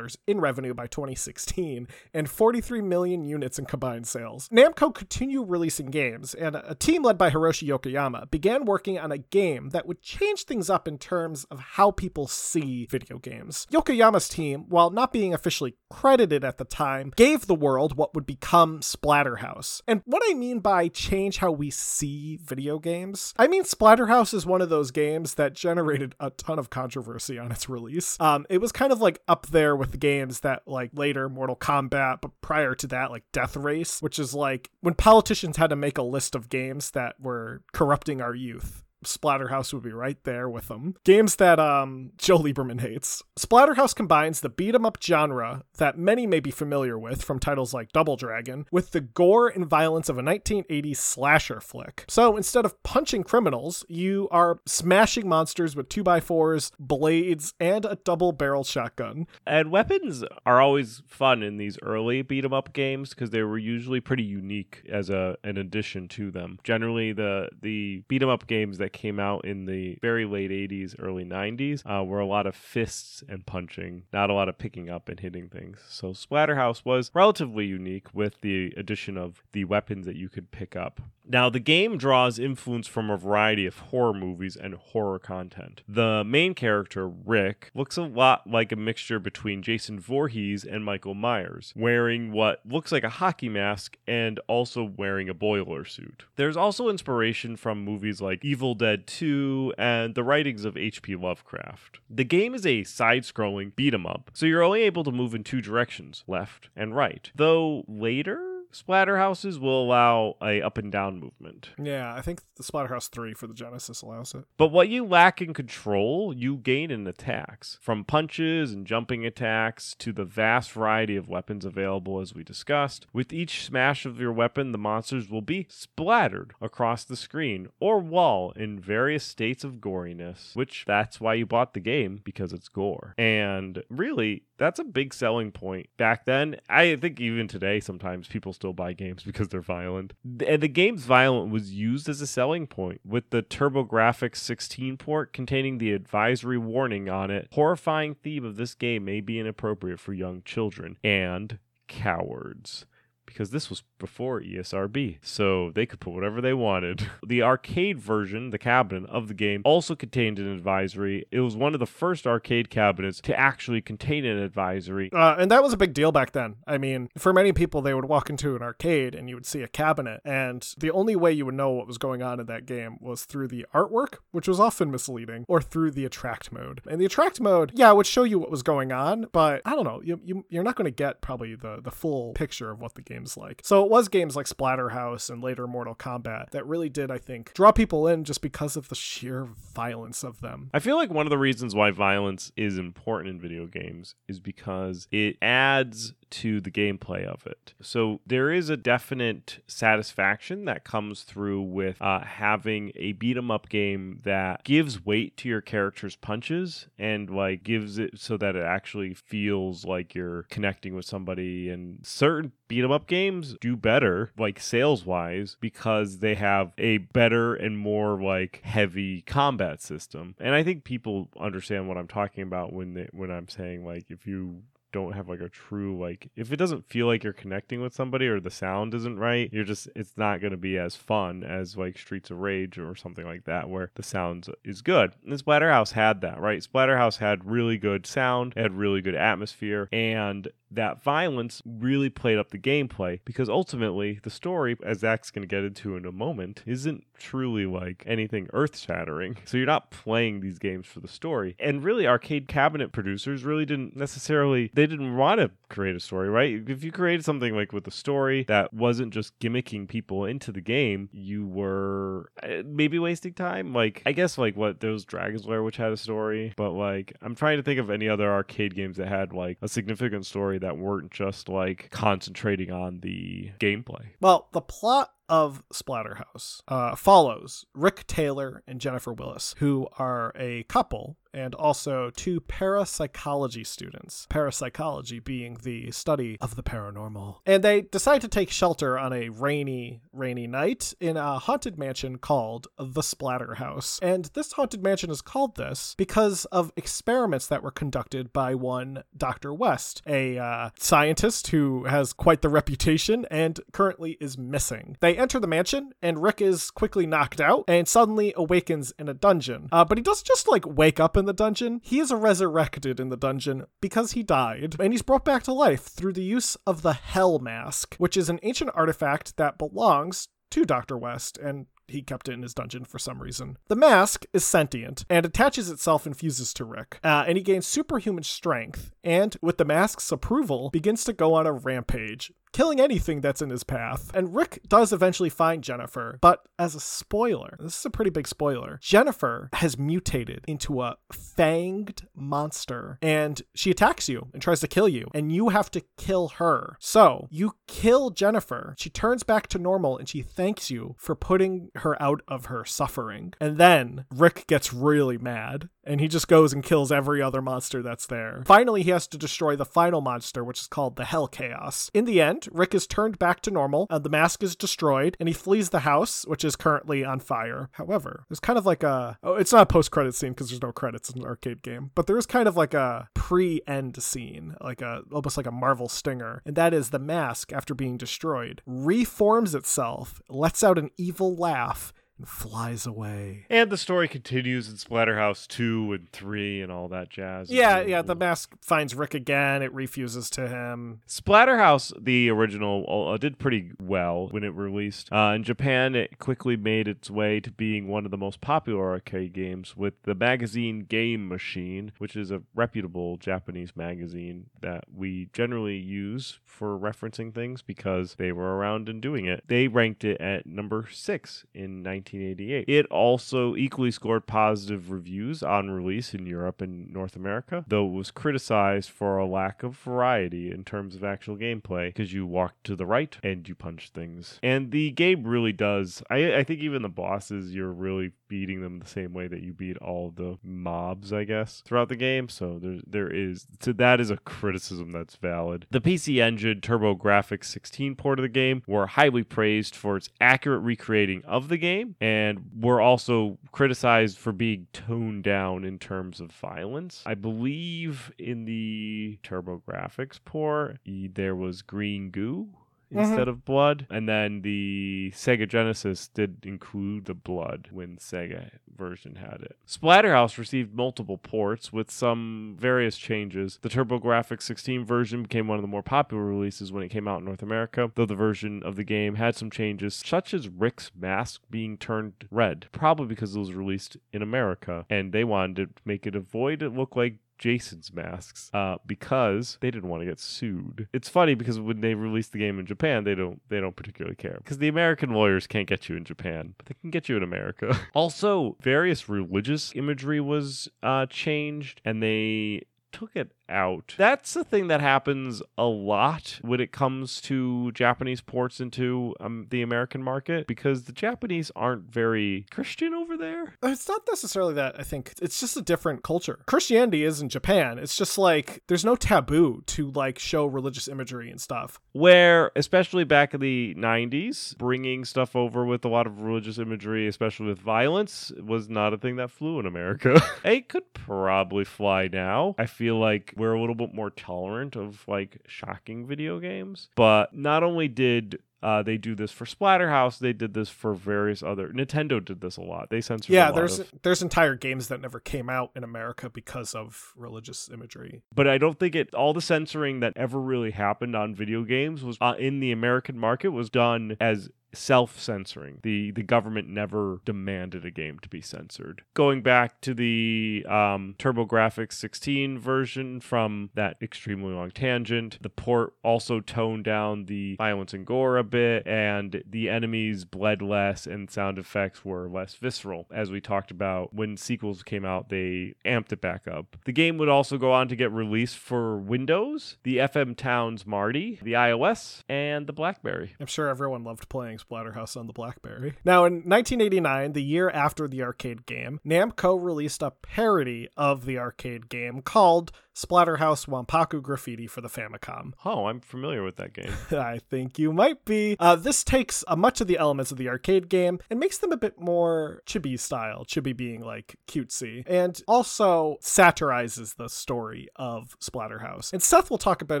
in 0.26 0.40
revenue 0.40 0.74
by 0.74 0.86
2016 0.86 1.86
and 2.12 2.28
43 2.28 2.80
million 2.82 3.24
units 3.24 3.58
in 3.58 3.66
combined 3.66 4.06
sales. 4.06 4.48
Namco 4.48 4.94
continued 4.94 5.48
releasing 5.48 5.86
games, 5.90 6.34
and 6.34 6.56
a 6.56 6.74
team 6.74 7.02
led 7.02 7.16
by 7.16 7.30
Hiroshi 7.30 7.68
Yokoyama 7.68 8.30
began 8.30 8.64
working 8.64 8.98
on 8.98 9.12
a 9.12 9.18
game 9.18 9.70
that 9.70 9.86
would 9.86 10.02
change 10.02 10.44
things 10.44 10.68
up 10.68 10.88
in 10.88 10.98
terms 10.98 11.44
of 11.44 11.60
how 11.60 11.90
people 11.90 12.26
see 12.26 12.86
video 12.86 13.18
games. 13.18 13.66
Yokoyama's 13.70 14.28
team, 14.28 14.64
while 14.68 14.90
not 14.90 15.12
being 15.12 15.32
officially 15.32 15.74
credited 15.90 16.44
at 16.44 16.58
the 16.58 16.64
time, 16.64 17.12
gave 17.16 17.46
the 17.46 17.54
world 17.54 17.96
what 17.96 18.14
would 18.14 18.26
become 18.26 18.80
Splatterhouse. 18.80 19.82
And 19.86 20.02
what 20.04 20.22
I 20.28 20.34
mean 20.34 20.60
by 20.60 20.88
change 20.88 21.38
how 21.38 21.52
we 21.52 21.70
see 21.70 22.38
video 22.48 22.78
games, 22.78 23.34
I 23.36 23.46
mean 23.46 23.64
Splatterhouse 23.64 24.34
is 24.34 24.46
one 24.46 24.62
of 24.62 24.68
those 24.68 24.90
games 24.90 25.34
that 25.34 25.54
generated 25.54 26.14
a 26.20 26.30
ton 26.30 26.58
of 26.58 26.70
controversy 26.70 27.38
on 27.38 27.52
its 27.52 27.68
release. 27.68 28.18
Um, 28.20 28.46
it 28.48 28.58
was 28.58 28.72
kind 28.72 28.92
of 28.92 29.00
like 29.00 29.20
up 29.28 29.46
there 29.48 29.76
with 29.76 29.92
the 29.92 29.98
games 29.98 30.40
that 30.40 30.62
like 30.66 30.90
later 30.94 31.28
Mortal 31.28 31.56
Kombat, 31.56 32.20
but 32.20 32.32
prior 32.40 32.74
to 32.74 32.86
that, 32.88 33.10
like 33.10 33.24
Death 33.32 33.56
Race, 33.56 34.00
which 34.00 34.18
is 34.18 34.34
like 34.34 34.70
when 34.80 34.94
politicians 34.94 35.56
had 35.56 35.70
to 35.70 35.76
make 35.76 35.98
a 35.98 36.02
list 36.02 36.34
of 36.34 36.48
games 36.48 36.92
that 36.92 37.20
were 37.20 37.62
corrupting 37.72 38.20
our 38.20 38.34
youth. 38.34 38.84
Splatterhouse 39.04 39.72
would 39.72 39.82
be 39.82 39.92
right 39.92 40.22
there 40.24 40.48
with 40.48 40.68
them. 40.68 40.94
Games 41.04 41.36
that 41.36 41.58
um 41.60 42.10
Joe 42.18 42.38
Lieberman 42.38 42.80
hates. 42.80 43.22
Splatterhouse 43.38 43.94
combines 43.94 44.40
the 44.40 44.48
beat 44.48 44.74
'em 44.74 44.84
up 44.86 44.98
genre 45.02 45.62
that 45.78 45.98
many 45.98 46.26
may 46.26 46.40
be 46.40 46.50
familiar 46.50 46.98
with 46.98 47.22
from 47.22 47.38
titles 47.38 47.72
like 47.72 47.92
Double 47.92 48.16
Dragon 48.16 48.66
with 48.72 48.90
the 48.90 49.00
gore 49.00 49.48
and 49.48 49.66
violence 49.66 50.08
of 50.08 50.18
a 50.18 50.22
1980s 50.22 50.98
slasher 50.98 51.60
flick. 51.60 52.04
So 52.08 52.36
instead 52.36 52.64
of 52.64 52.82
punching 52.82 53.24
criminals, 53.24 53.84
you 53.88 54.28
are 54.30 54.60
smashing 54.66 55.28
monsters 55.28 55.76
with 55.76 55.88
2x4s, 55.88 56.72
blades, 56.78 57.54
and 57.60 57.84
a 57.84 57.96
double 58.04 58.32
barrel 58.32 58.64
shotgun. 58.64 59.26
And 59.46 59.70
weapons 59.70 60.24
are 60.44 60.60
always 60.60 61.02
fun 61.06 61.42
in 61.42 61.56
these 61.56 61.78
early 61.82 62.22
beat 62.22 62.44
'em 62.44 62.52
up 62.52 62.72
games 62.72 63.10
because 63.10 63.30
they 63.30 63.42
were 63.42 63.58
usually 63.58 64.00
pretty 64.00 64.24
unique 64.24 64.82
as 64.88 65.10
a 65.10 65.36
an 65.44 65.56
addition 65.56 66.08
to 66.08 66.30
them. 66.30 66.58
Generally, 66.64 67.12
the 67.12 67.48
the 67.62 68.02
beat 68.08 68.22
'em 68.22 68.28
up 68.28 68.46
games 68.46 68.78
that 68.78 68.87
that 68.88 68.98
came 68.98 69.20
out 69.20 69.44
in 69.44 69.66
the 69.66 69.98
very 70.00 70.24
late 70.24 70.50
80s, 70.50 70.94
early 70.98 71.24
90s, 71.24 71.82
uh, 71.84 72.02
were 72.02 72.20
a 72.20 72.26
lot 72.26 72.46
of 72.46 72.56
fists 72.56 73.22
and 73.28 73.44
punching, 73.44 74.04
not 74.14 74.30
a 74.30 74.32
lot 74.32 74.48
of 74.48 74.56
picking 74.56 74.88
up 74.88 75.10
and 75.10 75.20
hitting 75.20 75.48
things. 75.48 75.80
So 75.90 76.08
Splatterhouse 76.08 76.86
was 76.86 77.10
relatively 77.12 77.66
unique 77.66 78.14
with 78.14 78.40
the 78.40 78.72
addition 78.78 79.18
of 79.18 79.42
the 79.52 79.64
weapons 79.64 80.06
that 80.06 80.16
you 80.16 80.30
could 80.30 80.50
pick 80.50 80.74
up. 80.74 81.02
Now, 81.30 81.50
the 81.50 81.60
game 81.60 81.98
draws 81.98 82.38
influence 82.38 82.88
from 82.88 83.10
a 83.10 83.18
variety 83.18 83.66
of 83.66 83.78
horror 83.78 84.14
movies 84.14 84.56
and 84.56 84.74
horror 84.74 85.18
content. 85.18 85.82
The 85.86 86.24
main 86.24 86.54
character, 86.54 87.06
Rick, 87.06 87.70
looks 87.74 87.98
a 87.98 88.02
lot 88.02 88.48
like 88.48 88.72
a 88.72 88.76
mixture 88.76 89.18
between 89.18 89.62
Jason 89.62 90.00
Voorhees 90.00 90.64
and 90.64 90.84
Michael 90.84 91.14
Myers, 91.14 91.74
wearing 91.76 92.32
what 92.32 92.60
looks 92.66 92.90
like 92.90 93.04
a 93.04 93.10
hockey 93.10 93.50
mask 93.50 93.98
and 94.06 94.40
also 94.48 94.82
wearing 94.96 95.28
a 95.28 95.34
boiler 95.34 95.84
suit. 95.84 96.24
There's 96.36 96.56
also 96.56 96.88
inspiration 96.88 97.56
from 97.56 97.84
movies 97.84 98.22
like 98.22 98.42
Evil 98.42 98.74
Dead 98.74 99.06
2 99.06 99.74
and 99.76 100.14
the 100.14 100.24
writings 100.24 100.64
of 100.64 100.78
H.P. 100.78 101.14
Lovecraft. 101.16 102.00
The 102.08 102.24
game 102.24 102.54
is 102.54 102.64
a 102.64 102.84
side 102.84 103.24
scrolling 103.24 103.76
beat 103.76 103.92
'em 103.92 104.06
up, 104.06 104.30
so 104.32 104.46
you're 104.46 104.62
only 104.62 104.82
able 104.82 105.04
to 105.04 105.12
move 105.12 105.34
in 105.34 105.44
two 105.44 105.60
directions, 105.60 106.24
left 106.26 106.70
and 106.74 106.96
right. 106.96 107.30
Though 107.34 107.84
later, 107.86 108.47
splatterhouses 108.72 109.58
will 109.58 109.82
allow 109.82 110.36
a 110.42 110.60
up 110.62 110.78
and 110.78 110.90
down 110.90 111.20
movement. 111.20 111.70
Yeah, 111.78 112.14
I 112.14 112.20
think 112.20 112.42
the 112.56 112.62
Splatterhouse 112.62 113.08
3 113.08 113.34
for 113.34 113.46
the 113.46 113.54
Genesis 113.54 114.02
allows 114.02 114.34
it. 114.34 114.44
But 114.56 114.68
what 114.68 114.88
you 114.88 115.04
lack 115.04 115.40
in 115.40 115.54
control, 115.54 116.34
you 116.34 116.56
gain 116.56 116.90
in 116.90 117.06
attacks. 117.06 117.78
From 117.80 118.04
punches 118.04 118.72
and 118.72 118.86
jumping 118.86 119.24
attacks 119.24 119.94
to 119.96 120.12
the 120.12 120.24
vast 120.24 120.72
variety 120.72 121.16
of 121.16 121.28
weapons 121.28 121.64
available 121.64 122.20
as 122.20 122.34
we 122.34 122.44
discussed. 122.44 123.06
With 123.12 123.32
each 123.32 123.64
smash 123.64 124.04
of 124.04 124.20
your 124.20 124.32
weapon, 124.32 124.72
the 124.72 124.78
monsters 124.78 125.28
will 125.28 125.42
be 125.42 125.66
splattered 125.68 126.54
across 126.60 127.04
the 127.04 127.16
screen 127.16 127.68
or 127.80 128.00
wall 128.00 128.52
in 128.52 128.80
various 128.80 129.24
states 129.24 129.64
of 129.64 129.74
goriness, 129.74 130.54
which 130.54 130.84
that's 130.86 131.20
why 131.20 131.34
you 131.34 131.46
bought 131.46 131.74
the 131.74 131.80
game 131.80 132.20
because 132.24 132.52
it's 132.52 132.68
gore. 132.68 133.14
And 133.16 133.82
really, 133.88 134.44
that's 134.58 134.78
a 134.78 134.84
big 134.84 135.14
selling 135.14 135.50
point. 135.52 135.88
Back 135.96 136.24
then, 136.26 136.56
I 136.68 136.96
think 136.96 137.20
even 137.20 137.48
today 137.48 137.80
sometimes 137.80 138.28
people 138.28 138.52
still 138.52 138.72
buy 138.72 138.92
games 138.92 139.22
because 139.26 139.48
they're 139.48 139.60
violent. 139.60 140.12
And 140.46 140.62
the 140.62 140.68
game's 140.68 141.04
violent 141.04 141.50
was 141.50 141.72
used 141.72 142.08
as 142.08 142.20
a 142.20 142.26
selling 142.26 142.66
point 142.66 143.00
with 143.04 143.30
the 143.30 143.42
TurboGrafx 143.42 144.36
16 144.36 144.96
port 144.96 145.32
containing 145.32 145.78
the 145.78 145.92
advisory 145.92 146.58
warning 146.58 147.08
on 147.08 147.30
it. 147.30 147.48
Horrifying 147.52 148.14
theme 148.14 148.44
of 148.44 148.56
this 148.56 148.74
game 148.74 149.04
may 149.04 149.20
be 149.20 149.38
inappropriate 149.38 150.00
for 150.00 150.12
young 150.12 150.42
children 150.44 150.98
and 151.02 151.58
cowards 151.86 152.84
because 153.28 153.50
this 153.50 153.68
was 153.68 153.82
before 153.98 154.40
ESRB, 154.40 155.18
so 155.20 155.70
they 155.74 155.86
could 155.86 156.00
put 156.00 156.14
whatever 156.14 156.40
they 156.40 156.54
wanted. 156.54 157.06
The 157.28 157.42
arcade 157.42 157.98
version, 157.98 158.50
the 158.50 158.58
cabinet 158.58 159.08
of 159.10 159.28
the 159.28 159.34
game, 159.34 159.60
also 159.64 159.94
contained 159.94 160.38
an 160.38 160.50
advisory. 160.50 161.26
It 161.30 161.40
was 161.40 161.56
one 161.56 161.74
of 161.74 161.80
the 161.80 161.86
first 161.86 162.26
arcade 162.26 162.70
cabinets 162.70 163.20
to 163.22 163.38
actually 163.38 163.82
contain 163.82 164.24
an 164.24 164.38
advisory. 164.38 165.12
Uh, 165.12 165.36
and 165.38 165.50
that 165.50 165.62
was 165.62 165.74
a 165.74 165.76
big 165.76 165.92
deal 165.92 166.10
back 166.10 166.32
then. 166.32 166.56
I 166.66 166.78
mean, 166.78 167.10
for 167.18 167.34
many 167.34 167.52
people, 167.52 167.82
they 167.82 167.92
would 167.92 168.06
walk 168.06 168.30
into 168.30 168.56
an 168.56 168.62
arcade 168.62 169.14
and 169.14 169.28
you 169.28 169.34
would 169.34 169.44
see 169.44 169.62
a 169.62 169.68
cabinet, 169.68 170.22
and 170.24 170.66
the 170.78 170.90
only 170.90 171.16
way 171.16 171.32
you 171.32 171.44
would 171.44 171.54
know 171.54 171.70
what 171.70 171.86
was 171.86 171.98
going 171.98 172.22
on 172.22 172.40
in 172.40 172.46
that 172.46 172.64
game 172.64 172.96
was 173.00 173.24
through 173.24 173.48
the 173.48 173.66
artwork, 173.74 174.14
which 174.30 174.48
was 174.48 174.58
often 174.58 174.90
misleading, 174.90 175.44
or 175.48 175.60
through 175.60 175.90
the 175.90 176.06
attract 176.06 176.50
mode. 176.50 176.80
And 176.88 176.98
the 176.98 177.06
attract 177.06 177.40
mode, 177.40 177.72
yeah, 177.74 177.92
would 177.92 178.06
show 178.06 178.22
you 178.22 178.38
what 178.38 178.50
was 178.50 178.62
going 178.62 178.90
on, 178.90 179.26
but 179.32 179.60
I 179.66 179.74
don't 179.74 179.84
know, 179.84 180.00
you, 180.02 180.18
you 180.24 180.44
you're 180.48 180.64
not 180.64 180.76
going 180.76 180.86
to 180.86 180.90
get 180.90 181.20
probably 181.20 181.54
the 181.54 181.80
the 181.82 181.90
full 181.90 182.32
picture 182.32 182.70
of 182.70 182.80
what 182.80 182.94
the 182.94 183.02
game's 183.18 183.36
like. 183.36 183.60
So 183.64 183.84
it 183.84 183.90
was 183.90 184.08
games 184.08 184.36
like 184.36 184.46
Splatterhouse 184.46 185.30
and 185.30 185.42
later 185.42 185.66
Mortal 185.66 185.94
Kombat 185.94 186.50
that 186.50 186.66
really 186.66 186.88
did, 186.88 187.10
I 187.10 187.18
think, 187.18 187.52
draw 187.54 187.72
people 187.72 188.06
in 188.06 188.24
just 188.24 188.40
because 188.40 188.76
of 188.76 188.88
the 188.88 188.94
sheer 188.94 189.48
violence 189.74 190.22
of 190.22 190.40
them. 190.40 190.70
I 190.72 190.78
feel 190.78 190.96
like 190.96 191.10
one 191.10 191.26
of 191.26 191.30
the 191.30 191.38
reasons 191.38 191.74
why 191.74 191.90
violence 191.90 192.52
is 192.56 192.78
important 192.78 193.34
in 193.34 193.40
video 193.40 193.66
games 193.66 194.14
is 194.28 194.40
because 194.40 195.08
it 195.10 195.36
adds 195.42 196.14
to 196.30 196.60
the 196.60 196.70
gameplay 196.70 197.24
of 197.24 197.46
it. 197.46 197.74
So 197.80 198.20
there 198.26 198.50
is 198.50 198.68
a 198.70 198.76
definite 198.76 199.62
satisfaction 199.66 200.64
that 200.66 200.84
comes 200.84 201.22
through 201.22 201.62
with 201.62 202.00
uh, 202.00 202.20
having 202.20 202.92
a 202.94 203.12
beat 203.12 203.36
'em 203.36 203.50
up 203.50 203.68
game 203.68 204.20
that 204.24 204.64
gives 204.64 205.04
weight 205.04 205.36
to 205.38 205.48
your 205.48 205.60
character's 205.60 206.16
punches 206.16 206.88
and 206.98 207.30
like 207.30 207.62
gives 207.64 207.98
it 207.98 208.18
so 208.18 208.36
that 208.36 208.56
it 208.56 208.62
actually 208.62 209.14
feels 209.14 209.84
like 209.84 210.14
you're 210.14 210.44
connecting 210.44 210.94
with 210.94 211.04
somebody. 211.04 211.68
And 211.68 212.04
certain 212.04 212.52
beat 212.68 212.84
'em 212.84 212.92
up 212.92 213.06
games 213.06 213.56
do 213.60 213.76
better, 213.76 214.32
like 214.38 214.60
sales 214.60 215.06
wise, 215.06 215.56
because 215.60 216.18
they 216.18 216.34
have 216.34 216.72
a 216.78 216.98
better 216.98 217.54
and 217.54 217.78
more 217.78 218.20
like 218.20 218.60
heavy 218.64 219.22
combat 219.22 219.80
system. 219.82 220.34
And 220.38 220.54
I 220.54 220.62
think 220.62 220.84
people 220.84 221.28
understand 221.38 221.88
what 221.88 221.96
I'm 221.96 222.08
talking 222.08 222.42
about 222.42 222.72
when 222.72 222.94
they 222.94 223.08
when 223.12 223.30
I'm 223.30 223.48
saying 223.48 223.84
like 223.84 224.04
if 224.10 224.26
you 224.26 224.62
don't 224.92 225.12
have 225.12 225.28
like 225.28 225.40
a 225.40 225.48
true 225.48 225.98
like 225.98 226.30
if 226.36 226.52
it 226.52 226.56
doesn't 226.56 226.88
feel 226.88 227.06
like 227.06 227.22
you're 227.22 227.32
connecting 227.32 227.80
with 227.80 227.94
somebody 227.94 228.26
or 228.26 228.40
the 228.40 228.50
sound 228.50 228.94
isn't 228.94 229.18
right 229.18 229.50
you're 229.52 229.64
just 229.64 229.88
it's 229.94 230.16
not 230.16 230.40
going 230.40 230.50
to 230.50 230.56
be 230.56 230.78
as 230.78 230.96
fun 230.96 231.42
as 231.44 231.76
like 231.76 231.98
streets 231.98 232.30
of 232.30 232.38
rage 232.38 232.78
or 232.78 232.94
something 232.94 233.24
like 233.24 233.44
that 233.44 233.68
where 233.68 233.90
the 233.94 234.02
sound 234.02 234.46
is 234.64 234.82
good 234.82 235.12
and 235.24 235.32
splatterhouse 235.34 235.92
had 235.92 236.20
that 236.20 236.40
right 236.40 236.62
splatterhouse 236.62 237.18
had 237.18 237.44
really 237.44 237.76
good 237.76 238.06
sound 238.06 238.52
had 238.56 238.72
really 238.72 239.00
good 239.00 239.14
atmosphere 239.14 239.88
and 239.92 240.48
that 240.70 241.02
violence 241.02 241.62
really 241.64 242.10
played 242.10 242.38
up 242.38 242.50
the 242.50 242.58
gameplay 242.58 243.20
because 243.24 243.48
ultimately 243.48 244.20
the 244.22 244.30
story, 244.30 244.76
as 244.84 244.98
Zach's 244.98 245.30
going 245.30 245.42
to 245.42 245.48
get 245.48 245.64
into 245.64 245.96
in 245.96 246.04
a 246.04 246.12
moment, 246.12 246.62
isn't 246.66 247.04
truly 247.18 247.66
like 247.66 248.02
anything 248.06 248.48
earth 248.52 248.76
shattering. 248.76 249.36
So 249.44 249.56
you're 249.56 249.66
not 249.66 249.90
playing 249.90 250.40
these 250.40 250.58
games 250.58 250.86
for 250.86 251.00
the 251.00 251.08
story. 251.08 251.56
And 251.58 251.82
really, 251.82 252.06
arcade 252.06 252.48
cabinet 252.48 252.92
producers 252.92 253.44
really 253.44 253.64
didn't 253.64 253.96
necessarily, 253.96 254.70
they 254.78 254.86
didn't 254.86 255.16
want 255.16 255.40
to 255.40 255.50
create 255.68 255.96
a 255.96 256.00
story, 256.00 256.28
right? 256.28 256.62
If 256.68 256.84
you 256.84 256.92
created 256.92 257.24
something 257.24 257.52
like 257.52 257.72
with 257.72 257.88
a 257.88 257.90
story 257.90 258.44
that 258.46 258.72
wasn't 258.72 259.12
just 259.12 259.36
gimmicking 259.40 259.88
people 259.88 260.24
into 260.24 260.52
the 260.52 260.60
game, 260.60 261.08
you 261.12 261.48
were 261.48 262.30
uh, 262.40 262.62
maybe 262.64 263.00
wasting 263.00 263.34
time. 263.34 263.74
Like, 263.74 264.02
I 264.06 264.12
guess 264.12 264.38
like 264.38 264.56
what, 264.56 264.80
was 264.84 265.04
Dragon's 265.04 265.46
Lair, 265.46 265.64
which 265.64 265.78
had 265.78 265.90
a 265.90 265.96
story, 265.96 266.54
but 266.56 266.70
like, 266.70 267.12
I'm 267.20 267.34
trying 267.34 267.56
to 267.56 267.64
think 267.64 267.80
of 267.80 267.90
any 267.90 268.08
other 268.08 268.30
arcade 268.30 268.76
games 268.76 268.98
that 268.98 269.08
had 269.08 269.32
like 269.32 269.58
a 269.60 269.68
significant 269.68 270.26
story 270.26 270.58
that 270.58 270.78
weren't 270.78 271.10
just 271.10 271.48
like 271.48 271.90
concentrating 271.90 272.70
on 272.70 273.00
the 273.00 273.50
gameplay. 273.58 274.10
Well, 274.20 274.48
the 274.52 274.60
plot 274.60 275.10
of 275.28 275.62
Splatterhouse 275.72 276.62
uh, 276.68 276.94
follows 276.94 277.66
Rick 277.74 278.06
Taylor 278.06 278.62
and 278.66 278.80
Jennifer 278.80 279.12
Willis, 279.12 279.54
who 279.58 279.88
are 279.98 280.32
a 280.36 280.62
couple 280.64 281.16
and 281.38 281.54
also 281.54 282.10
two 282.10 282.40
parapsychology 282.40 283.64
students. 283.64 284.26
Parapsychology 284.28 285.20
being 285.20 285.58
the 285.62 285.90
study 285.90 286.36
of 286.40 286.56
the 286.56 286.62
paranormal. 286.62 287.36
And 287.46 287.62
they 287.62 287.82
decide 287.82 288.20
to 288.22 288.28
take 288.28 288.50
shelter 288.50 288.98
on 288.98 289.12
a 289.12 289.28
rainy, 289.28 290.02
rainy 290.12 290.46
night 290.46 290.94
in 291.00 291.16
a 291.16 291.38
haunted 291.38 291.78
mansion 291.78 292.18
called 292.18 292.66
the 292.78 293.02
Splatter 293.02 293.54
House. 293.54 293.98
And 294.02 294.26
this 294.34 294.52
haunted 294.52 294.82
mansion 294.82 295.10
is 295.10 295.22
called 295.22 295.56
this 295.56 295.94
because 295.96 296.44
of 296.46 296.72
experiments 296.76 297.46
that 297.46 297.62
were 297.62 297.70
conducted 297.70 298.32
by 298.32 298.54
one 298.54 299.04
Dr. 299.16 299.54
West, 299.54 300.02
a 300.06 300.38
uh, 300.38 300.70
scientist 300.78 301.48
who 301.48 301.84
has 301.84 302.12
quite 302.12 302.42
the 302.42 302.48
reputation 302.48 303.26
and 303.30 303.60
currently 303.72 304.16
is 304.20 304.36
missing. 304.36 304.96
They 305.00 305.16
enter 305.16 305.38
the 305.38 305.46
mansion, 305.46 305.92
and 306.02 306.22
Rick 306.22 306.42
is 306.42 306.70
quickly 306.70 307.06
knocked 307.06 307.40
out 307.40 307.64
and 307.68 307.86
suddenly 307.86 308.32
awakens 308.36 308.92
in 308.98 309.08
a 309.08 309.14
dungeon. 309.14 309.68
Uh, 309.70 309.84
but 309.84 309.98
he 309.98 310.02
doesn't 310.02 310.26
just 310.26 310.48
like 310.48 310.66
wake 310.66 310.98
up 310.98 311.16
in 311.16 311.26
the 311.28 311.32
dungeon, 311.34 311.80
he 311.84 312.00
is 312.00 312.12
resurrected 312.12 312.98
in 312.98 313.10
the 313.10 313.16
dungeon 313.16 313.66
because 313.80 314.12
he 314.12 314.22
died, 314.22 314.74
and 314.80 314.92
he's 314.92 315.02
brought 315.02 315.24
back 315.24 315.42
to 315.44 315.52
life 315.52 315.82
through 315.82 316.14
the 316.14 316.22
use 316.22 316.56
of 316.66 316.82
the 316.82 316.94
Hell 316.94 317.38
Mask, 317.38 317.94
which 317.98 318.16
is 318.16 318.28
an 318.28 318.40
ancient 318.42 318.70
artifact 318.74 319.36
that 319.36 319.58
belongs 319.58 320.28
to 320.50 320.64
Dr. 320.64 320.96
West 320.96 321.36
and 321.36 321.66
he 321.88 322.02
kept 322.02 322.28
it 322.28 322.32
in 322.32 322.42
his 322.42 322.54
dungeon 322.54 322.84
for 322.84 322.98
some 322.98 323.20
reason. 323.20 323.56
The 323.68 323.76
mask 323.76 324.26
is 324.32 324.44
sentient 324.44 325.04
and 325.08 325.24
attaches 325.24 325.70
itself 325.70 326.06
and 326.06 326.16
fuses 326.16 326.52
to 326.54 326.64
Rick, 326.64 327.00
uh, 327.02 327.24
and 327.26 327.36
he 327.36 327.42
gains 327.42 327.66
superhuman 327.66 328.24
strength. 328.24 328.92
And 329.02 329.36
with 329.40 329.56
the 329.56 329.64
mask's 329.64 330.12
approval, 330.12 330.70
begins 330.70 331.04
to 331.04 331.12
go 331.12 331.34
on 331.34 331.46
a 331.46 331.52
rampage, 331.52 332.32
killing 332.58 332.80
anything 332.80 333.20
that's 333.20 333.40
in 333.40 333.50
his 333.50 333.62
path. 333.62 334.10
And 334.12 334.34
Rick 334.34 334.62
does 334.66 334.92
eventually 334.92 335.28
find 335.28 335.62
Jennifer, 335.62 336.18
but 336.20 336.42
as 336.58 336.74
a 336.74 336.80
spoiler, 336.80 337.56
this 337.60 337.78
is 337.78 337.84
a 337.86 337.90
pretty 337.90 338.10
big 338.10 338.26
spoiler. 338.26 338.80
Jennifer 338.82 339.48
has 339.52 339.78
mutated 339.78 340.44
into 340.48 340.82
a 340.82 340.96
fanged 341.12 342.06
monster, 342.16 342.98
and 343.00 343.40
she 343.54 343.70
attacks 343.70 344.08
you 344.08 344.26
and 344.32 344.42
tries 344.42 344.58
to 344.58 344.66
kill 344.66 344.88
you, 344.88 345.06
and 345.14 345.30
you 345.30 345.50
have 345.50 345.70
to 345.70 345.84
kill 345.96 346.30
her. 346.38 346.76
So 346.80 347.28
you 347.30 347.52
kill 347.68 348.10
Jennifer. 348.10 348.74
She 348.76 348.90
turns 348.90 349.22
back 349.22 349.46
to 349.48 349.58
normal, 349.58 349.96
and 349.96 350.08
she 350.08 350.22
thanks 350.22 350.68
you 350.68 350.96
for 350.98 351.14
putting 351.14 351.70
her 351.76 352.00
out 352.02 352.22
of 352.26 352.46
her 352.46 352.64
suffering. 352.64 353.34
And 353.40 353.58
then 353.58 354.04
Rick 354.12 354.48
gets 354.48 354.72
really 354.74 355.16
mad 355.16 355.68
and 355.88 356.00
he 356.00 356.06
just 356.06 356.28
goes 356.28 356.52
and 356.52 356.62
kills 356.62 356.92
every 356.92 357.20
other 357.20 357.42
monster 357.42 357.82
that's 357.82 358.06
there. 358.06 358.42
Finally, 358.46 358.82
he 358.82 358.90
has 358.90 359.06
to 359.08 359.18
destroy 359.18 359.56
the 359.56 359.64
final 359.64 360.00
monster, 360.00 360.44
which 360.44 360.60
is 360.60 360.66
called 360.66 360.96
the 360.96 361.04
Hell 361.04 361.26
Chaos. 361.26 361.90
In 361.94 362.04
the 362.04 362.20
end, 362.20 362.48
Rick 362.52 362.74
is 362.74 362.86
turned 362.86 363.18
back 363.18 363.40
to 363.42 363.50
normal, 363.50 363.86
the 363.90 364.08
mask 364.08 364.42
is 364.42 364.54
destroyed, 364.54 365.16
and 365.18 365.28
he 365.28 365.32
flees 365.32 365.70
the 365.70 365.80
house, 365.80 366.24
which 366.26 366.44
is 366.44 366.54
currently 366.54 367.04
on 367.04 367.20
fire. 367.20 367.70
However, 367.72 368.24
there's 368.28 368.40
kind 368.40 368.58
of 368.58 368.66
like 368.66 368.82
a 368.82 369.18
oh, 369.22 369.34
it's 369.34 369.52
not 369.52 369.62
a 369.62 369.66
post 369.66 369.90
credit 369.90 370.14
scene 370.14 370.32
because 370.32 370.50
there's 370.50 370.62
no 370.62 370.72
credits 370.72 371.10
in 371.10 371.20
an 371.20 371.26
arcade 371.26 371.62
game, 371.62 371.90
but 371.94 372.06
there 372.06 372.18
is 372.18 372.26
kind 372.26 372.46
of 372.46 372.56
like 372.56 372.74
a 372.74 373.08
pre 373.14 373.60
end 373.66 374.00
scene, 374.02 374.54
like 374.60 374.82
a 374.82 375.02
almost 375.12 375.36
like 375.36 375.46
a 375.46 375.52
Marvel 375.52 375.88
stinger, 375.88 376.42
and 376.44 376.56
that 376.56 376.74
is 376.74 376.90
the 376.90 376.98
mask 376.98 377.52
after 377.52 377.74
being 377.74 377.96
destroyed 377.96 378.62
reforms 378.66 379.54
itself, 379.54 380.20
lets 380.28 380.62
out 380.62 380.78
an 380.78 380.90
evil 380.96 381.34
laugh, 381.34 381.92
flies 382.24 382.86
away. 382.86 383.46
And 383.48 383.70
the 383.70 383.76
story 383.76 384.08
continues 384.08 384.68
in 384.68 384.74
Splatterhouse 384.74 385.46
2 385.46 385.92
and 385.92 386.12
3 386.12 386.62
and 386.62 386.72
all 386.72 386.88
that 386.88 387.10
jazz. 387.10 387.50
Yeah, 387.50 387.80
yeah, 387.80 388.02
the 388.02 388.14
mask 388.14 388.54
finds 388.60 388.94
Rick 388.94 389.14
again, 389.14 389.62
it 389.62 389.72
refuses 389.72 390.28
to 390.30 390.48
him. 390.48 391.00
Splatterhouse, 391.06 391.92
the 392.02 392.30
original, 392.30 393.10
uh, 393.12 393.16
did 393.16 393.38
pretty 393.38 393.72
well 393.80 394.28
when 394.30 394.44
it 394.44 394.54
released. 394.54 395.12
Uh, 395.12 395.32
in 395.36 395.42
Japan, 395.44 395.94
it 395.94 396.18
quickly 396.18 396.56
made 396.56 396.88
its 396.88 397.10
way 397.10 397.40
to 397.40 397.50
being 397.50 397.88
one 397.88 398.04
of 398.04 398.10
the 398.10 398.16
most 398.16 398.40
popular 398.40 398.90
arcade 398.90 399.32
games 399.32 399.76
with 399.76 400.02
the 400.02 400.14
magazine 400.14 400.80
Game 400.80 401.28
Machine, 401.28 401.92
which 401.98 402.16
is 402.16 402.30
a 402.30 402.42
reputable 402.54 403.16
Japanese 403.16 403.76
magazine 403.76 404.46
that 404.60 404.84
we 404.94 405.28
generally 405.32 405.76
use 405.76 406.38
for 406.44 406.78
referencing 406.78 407.32
things 407.32 407.62
because 407.62 408.14
they 408.14 408.32
were 408.32 408.56
around 408.56 408.88
and 408.88 409.00
doing 409.00 409.26
it. 409.26 409.44
They 409.46 409.68
ranked 409.68 410.04
it 410.04 410.20
at 410.20 410.46
number 410.46 410.88
6 410.90 411.44
in 411.54 411.82
19 411.82 412.07
1988. 412.12 412.64
It 412.68 412.86
also 412.86 413.54
equally 413.56 413.90
scored 413.90 414.26
positive 414.26 414.90
reviews 414.90 415.42
on 415.42 415.70
release 415.70 416.14
in 416.14 416.26
Europe 416.26 416.60
and 416.60 416.92
North 416.92 417.16
America, 417.16 417.64
though 417.68 417.86
it 417.86 417.92
was 417.92 418.10
criticized 418.10 418.90
for 418.90 419.18
a 419.18 419.26
lack 419.26 419.62
of 419.62 419.76
variety 419.76 420.50
in 420.50 420.64
terms 420.64 420.94
of 420.94 421.04
actual 421.04 421.36
gameplay 421.36 421.88
because 421.88 422.12
you 422.12 422.26
walk 422.26 422.54
to 422.64 422.76
the 422.76 422.86
right 422.86 423.18
and 423.22 423.48
you 423.48 423.54
punch 423.54 423.90
things. 423.90 424.38
And 424.42 424.70
the 424.70 424.90
game 424.90 425.26
really 425.26 425.52
does, 425.52 426.02
I, 426.10 426.36
I 426.36 426.44
think 426.44 426.60
even 426.60 426.82
the 426.82 426.88
bosses, 426.88 427.54
you're 427.54 427.72
really 427.72 428.12
beating 428.28 428.62
them 428.62 428.78
the 428.78 428.86
same 428.86 429.12
way 429.12 429.26
that 429.26 429.42
you 429.42 429.52
beat 429.52 429.78
all 429.78 430.12
the 430.14 430.38
mobs, 430.42 431.12
I 431.12 431.24
guess, 431.24 431.62
throughout 431.64 431.88
the 431.88 431.96
game. 431.96 432.28
So 432.28 432.58
there, 432.60 432.80
there 432.86 433.10
is, 433.10 433.46
so 433.60 433.72
that 433.72 434.00
is 434.00 434.10
a 434.10 434.18
criticism 434.18 434.92
that's 434.92 435.16
valid. 435.16 435.66
The 435.70 435.80
PC 435.80 436.22
Engine 436.22 436.60
TurboGrafx 436.60 437.44
16 437.44 437.96
port 437.96 438.18
of 438.18 438.22
the 438.22 438.28
game 438.28 438.62
were 438.66 438.86
highly 438.86 439.22
praised 439.22 439.74
for 439.74 439.96
its 439.96 440.10
accurate 440.20 440.62
recreating 440.62 441.24
of 441.24 441.48
the 441.48 441.56
game 441.56 441.96
and 442.00 442.50
were 442.60 442.80
also 442.80 443.38
criticized 443.50 444.18
for 444.18 444.32
being 444.32 444.66
toned 444.72 445.24
down 445.24 445.64
in 445.64 445.78
terms 445.78 446.20
of 446.20 446.30
violence. 446.30 447.02
I 447.04 447.14
believe 447.14 448.12
in 448.18 448.44
the 448.44 449.18
TurboGrafx 449.24 450.20
port, 450.24 450.78
there 450.86 451.34
was 451.34 451.62
green 451.62 452.10
goo 452.10 452.48
Mm-hmm. 452.92 453.04
instead 453.04 453.28
of 453.28 453.44
blood. 453.44 453.86
And 453.90 454.08
then 454.08 454.40
the 454.40 455.12
Sega 455.14 455.46
Genesis 455.46 456.08
did 456.08 456.38
include 456.44 457.04
the 457.04 457.14
blood 457.14 457.68
when 457.70 457.96
Sega 457.96 458.50
version 458.74 459.16
had 459.16 459.42
it. 459.42 459.56
Splatterhouse 459.66 460.38
received 460.38 460.74
multiple 460.74 461.18
ports 461.18 461.70
with 461.72 461.90
some 461.90 462.56
various 462.58 462.96
changes. 462.96 463.58
The 463.60 463.68
TurboGrafx 463.68 464.40
16 464.40 464.86
version 464.86 465.22
became 465.22 465.48
one 465.48 465.58
of 465.58 465.62
the 465.62 465.68
more 465.68 465.82
popular 465.82 466.24
releases 466.24 466.72
when 466.72 466.82
it 466.82 466.88
came 466.88 467.06
out 467.06 467.18
in 467.18 467.26
North 467.26 467.42
America, 467.42 467.90
though 467.94 468.06
the 468.06 468.14
version 468.14 468.62
of 468.62 468.76
the 468.76 468.84
game 468.84 469.16
had 469.16 469.36
some 469.36 469.50
changes, 469.50 469.94
such 469.94 470.32
as 470.32 470.48
Rick's 470.48 470.90
mask 470.98 471.42
being 471.50 471.76
turned 471.76 472.26
red, 472.30 472.68
probably 472.72 473.06
because 473.06 473.36
it 473.36 473.38
was 473.38 473.52
released 473.52 473.96
in 474.12 474.22
America 474.22 474.86
and 474.88 475.12
they 475.12 475.24
wanted 475.24 475.76
to 475.76 475.82
make 475.84 476.06
it 476.06 476.14
avoid 476.14 476.62
it 476.62 476.70
look 476.70 476.96
like 476.96 477.16
Jason's 477.38 477.92
masks 477.92 478.50
uh, 478.52 478.76
because 478.86 479.58
they 479.60 479.70
didn't 479.70 479.88
want 479.88 480.02
to 480.02 480.06
get 480.06 480.20
sued. 480.20 480.88
It's 480.92 481.08
funny 481.08 481.34
because 481.34 481.60
when 481.60 481.80
they 481.80 481.94
release 481.94 482.28
the 482.28 482.38
game 482.38 482.58
in 482.58 482.66
Japan, 482.66 483.04
they 483.04 483.14
don't 483.14 483.40
they 483.48 483.60
don't 483.60 483.76
particularly 483.76 484.16
care 484.16 484.38
because 484.38 484.58
the 484.58 484.68
American 484.68 485.10
lawyers 485.10 485.46
can't 485.46 485.68
get 485.68 485.88
you 485.88 485.96
in 485.96 486.04
Japan, 486.04 486.54
but 486.56 486.66
they 486.66 486.74
can 486.80 486.90
get 486.90 487.08
you 487.08 487.16
in 487.16 487.22
America. 487.22 487.78
also, 487.94 488.56
various 488.60 489.08
religious 489.08 489.72
imagery 489.74 490.20
was 490.20 490.68
uh, 490.82 491.06
changed, 491.06 491.80
and 491.84 492.02
they 492.02 492.62
took 492.92 493.16
it 493.16 493.32
out. 493.48 493.94
That's 493.96 494.34
the 494.34 494.44
thing 494.44 494.68
that 494.68 494.80
happens 494.80 495.42
a 495.56 495.64
lot 495.64 496.38
when 496.42 496.60
it 496.60 496.72
comes 496.72 497.20
to 497.22 497.72
Japanese 497.72 498.20
ports 498.20 498.60
into 498.60 499.14
um, 499.20 499.46
the 499.50 499.62
American 499.62 500.02
market 500.02 500.46
because 500.46 500.84
the 500.84 500.92
Japanese 500.92 501.50
aren't 501.56 501.90
very 501.90 502.46
Christian 502.50 502.94
over 502.94 503.16
there. 503.16 503.54
It's 503.62 503.88
not 503.88 504.02
necessarily 504.08 504.54
that, 504.54 504.78
I 504.78 504.82
think. 504.82 505.14
It's 505.20 505.40
just 505.40 505.56
a 505.56 505.62
different 505.62 506.02
culture. 506.02 506.40
Christianity 506.46 507.04
is 507.04 507.20
in 507.20 507.28
Japan. 507.28 507.78
It's 507.78 507.96
just 507.96 508.18
like 508.18 508.62
there's 508.68 508.84
no 508.84 508.96
taboo 508.96 509.62
to 509.66 509.90
like 509.90 510.18
show 510.18 510.46
religious 510.46 510.88
imagery 510.88 511.30
and 511.30 511.40
stuff. 511.40 511.80
Where, 511.92 512.50
especially 512.56 513.04
back 513.04 513.34
in 513.34 513.40
the 513.40 513.74
90s, 513.76 514.56
bringing 514.58 515.04
stuff 515.04 515.34
over 515.34 515.64
with 515.64 515.84
a 515.84 515.88
lot 515.88 516.06
of 516.06 516.20
religious 516.20 516.58
imagery, 516.58 517.08
especially 517.08 517.46
with 517.46 517.58
violence, 517.58 518.32
was 518.42 518.68
not 518.68 518.92
a 518.92 518.98
thing 518.98 519.16
that 519.16 519.30
flew 519.30 519.58
in 519.58 519.66
America. 519.66 520.20
it 520.44 520.68
could 520.68 520.92
probably 520.92 521.64
fly 521.64 522.08
now. 522.12 522.54
I 522.58 522.66
feel 522.78 522.96
like 522.96 523.34
we're 523.36 523.52
a 523.52 523.60
little 523.60 523.74
bit 523.74 523.92
more 523.92 524.08
tolerant 524.08 524.76
of 524.76 525.02
like 525.08 525.40
shocking 525.48 526.06
video 526.06 526.38
games. 526.38 526.90
But 526.94 527.34
not 527.34 527.64
only 527.64 527.88
did 527.88 528.38
uh, 528.62 528.82
they 528.82 528.96
do 528.96 529.14
this 529.14 529.30
for 529.30 529.44
Splatterhouse. 529.44 530.18
They 530.18 530.32
did 530.32 530.54
this 530.54 530.68
for 530.68 530.94
various 530.94 531.42
other. 531.42 531.68
Nintendo 531.68 532.24
did 532.24 532.40
this 532.40 532.56
a 532.56 532.60
lot. 532.60 532.90
They 532.90 533.00
censored. 533.00 533.32
Yeah, 533.32 533.52
there's 533.52 533.78
of, 533.78 533.92
there's 534.02 534.22
entire 534.22 534.56
games 534.56 534.88
that 534.88 535.00
never 535.00 535.20
came 535.20 535.48
out 535.48 535.70
in 535.76 535.84
America 535.84 536.28
because 536.28 536.74
of 536.74 537.12
religious 537.16 537.68
imagery. 537.72 538.22
But 538.34 538.48
I 538.48 538.58
don't 538.58 538.78
think 538.78 538.96
it. 538.96 539.14
All 539.14 539.32
the 539.32 539.40
censoring 539.40 540.00
that 540.00 540.12
ever 540.16 540.40
really 540.40 540.72
happened 540.72 541.14
on 541.14 541.34
video 541.34 541.62
games 541.62 542.02
was 542.02 542.16
uh, 542.20 542.34
in 542.38 542.60
the 542.60 542.72
American 542.72 543.18
market 543.18 543.50
was 543.50 543.70
done 543.70 544.16
as 544.20 544.48
self-censoring. 544.72 545.80
The 545.82 546.10
the 546.12 546.22
government 546.22 546.68
never 546.68 547.20
demanded 547.24 547.84
a 547.84 547.90
game 547.90 548.18
to 548.20 548.28
be 548.28 548.40
censored. 548.40 549.02
Going 549.14 549.42
back 549.42 549.80
to 549.82 549.94
the 549.94 550.64
um, 550.68 551.14
TurboGrafx 551.18 551.92
16 551.92 552.58
version 552.58 553.20
from 553.20 553.70
that 553.74 553.96
extremely 554.02 554.52
long 554.52 554.70
tangent, 554.70 555.38
the 555.40 555.48
port 555.48 555.94
also 556.02 556.40
toned 556.40 556.84
down 556.84 557.26
the 557.26 557.56
violence 557.56 557.94
and 557.94 558.06
gore 558.06 558.36
a 558.36 558.44
bit, 558.44 558.86
and 558.86 559.42
the 559.48 559.68
enemies 559.68 560.24
bled 560.24 560.62
less, 560.62 561.06
and 561.06 561.30
sound 561.30 561.58
effects 561.58 562.04
were 562.04 562.28
less 562.28 562.54
visceral. 562.54 563.06
As 563.12 563.30
we 563.30 563.40
talked 563.40 563.70
about, 563.70 564.14
when 564.14 564.36
sequels 564.36 564.82
came 564.82 565.04
out, 565.04 565.28
they 565.28 565.74
amped 565.84 566.12
it 566.12 566.20
back 566.20 566.46
up. 566.46 566.76
The 566.84 566.92
game 566.92 567.18
would 567.18 567.28
also 567.28 567.58
go 567.58 567.72
on 567.72 567.88
to 567.88 567.96
get 567.96 568.12
released 568.12 568.56
for 568.56 568.98
Windows, 568.98 569.78
the 569.82 569.98
FM 569.98 570.36
Towns 570.36 570.86
Marty, 570.86 571.38
the 571.42 571.52
iOS, 571.54 572.22
and 572.28 572.66
the 572.66 572.72
BlackBerry. 572.72 573.34
I'm 573.40 573.46
sure 573.46 573.68
everyone 573.68 574.04
loved 574.04 574.28
playing 574.28 574.57
Splatterhouse 574.58 575.16
on 575.16 575.26
the 575.26 575.32
Blackberry. 575.32 575.94
Now, 576.04 576.24
in 576.24 576.34
1989, 576.34 577.32
the 577.32 577.42
year 577.42 577.70
after 577.70 578.08
the 578.08 578.22
arcade 578.22 578.66
game, 578.66 579.00
Namco 579.06 579.62
released 579.62 580.02
a 580.02 580.10
parody 580.10 580.88
of 580.96 581.24
the 581.24 581.38
arcade 581.38 581.88
game 581.88 582.22
called 582.22 582.72
Splatterhouse 582.98 583.68
Wampaku 583.68 584.20
Graffiti 584.20 584.66
for 584.66 584.80
the 584.80 584.88
Famicom. 584.88 585.52
Oh, 585.68 585.86
I'm 585.86 586.00
familiar 586.00 586.42
with 586.42 586.56
that 586.56 586.72
game. 586.72 586.92
I 587.10 587.40
think 587.50 587.78
you 587.78 587.92
might 587.92 588.24
be. 588.24 588.56
Uh, 588.58 588.74
this 588.74 589.04
takes 589.04 589.44
uh, 589.46 589.54
much 589.54 589.82
of 589.82 589.86
the 589.86 589.98
elements 589.98 590.32
of 590.32 590.38
the 590.38 590.48
arcade 590.48 590.88
game 590.88 591.18
and 591.28 591.38
makes 591.38 591.58
them 591.58 591.72
a 591.72 591.76
bit 591.76 592.00
more 592.00 592.62
chibi 592.64 592.98
style, 592.98 593.44
chibi 593.44 593.76
being 593.76 594.00
like 594.00 594.36
cutesy, 594.46 595.04
and 595.06 595.42
also 595.46 596.16
satirizes 596.22 597.16
the 597.16 597.28
story 597.28 597.88
of 597.96 598.34
Splatterhouse. 598.40 599.12
And 599.12 599.22
Seth 599.22 599.50
will 599.50 599.58
talk 599.58 599.82
a 599.82 599.84
bit 599.84 600.00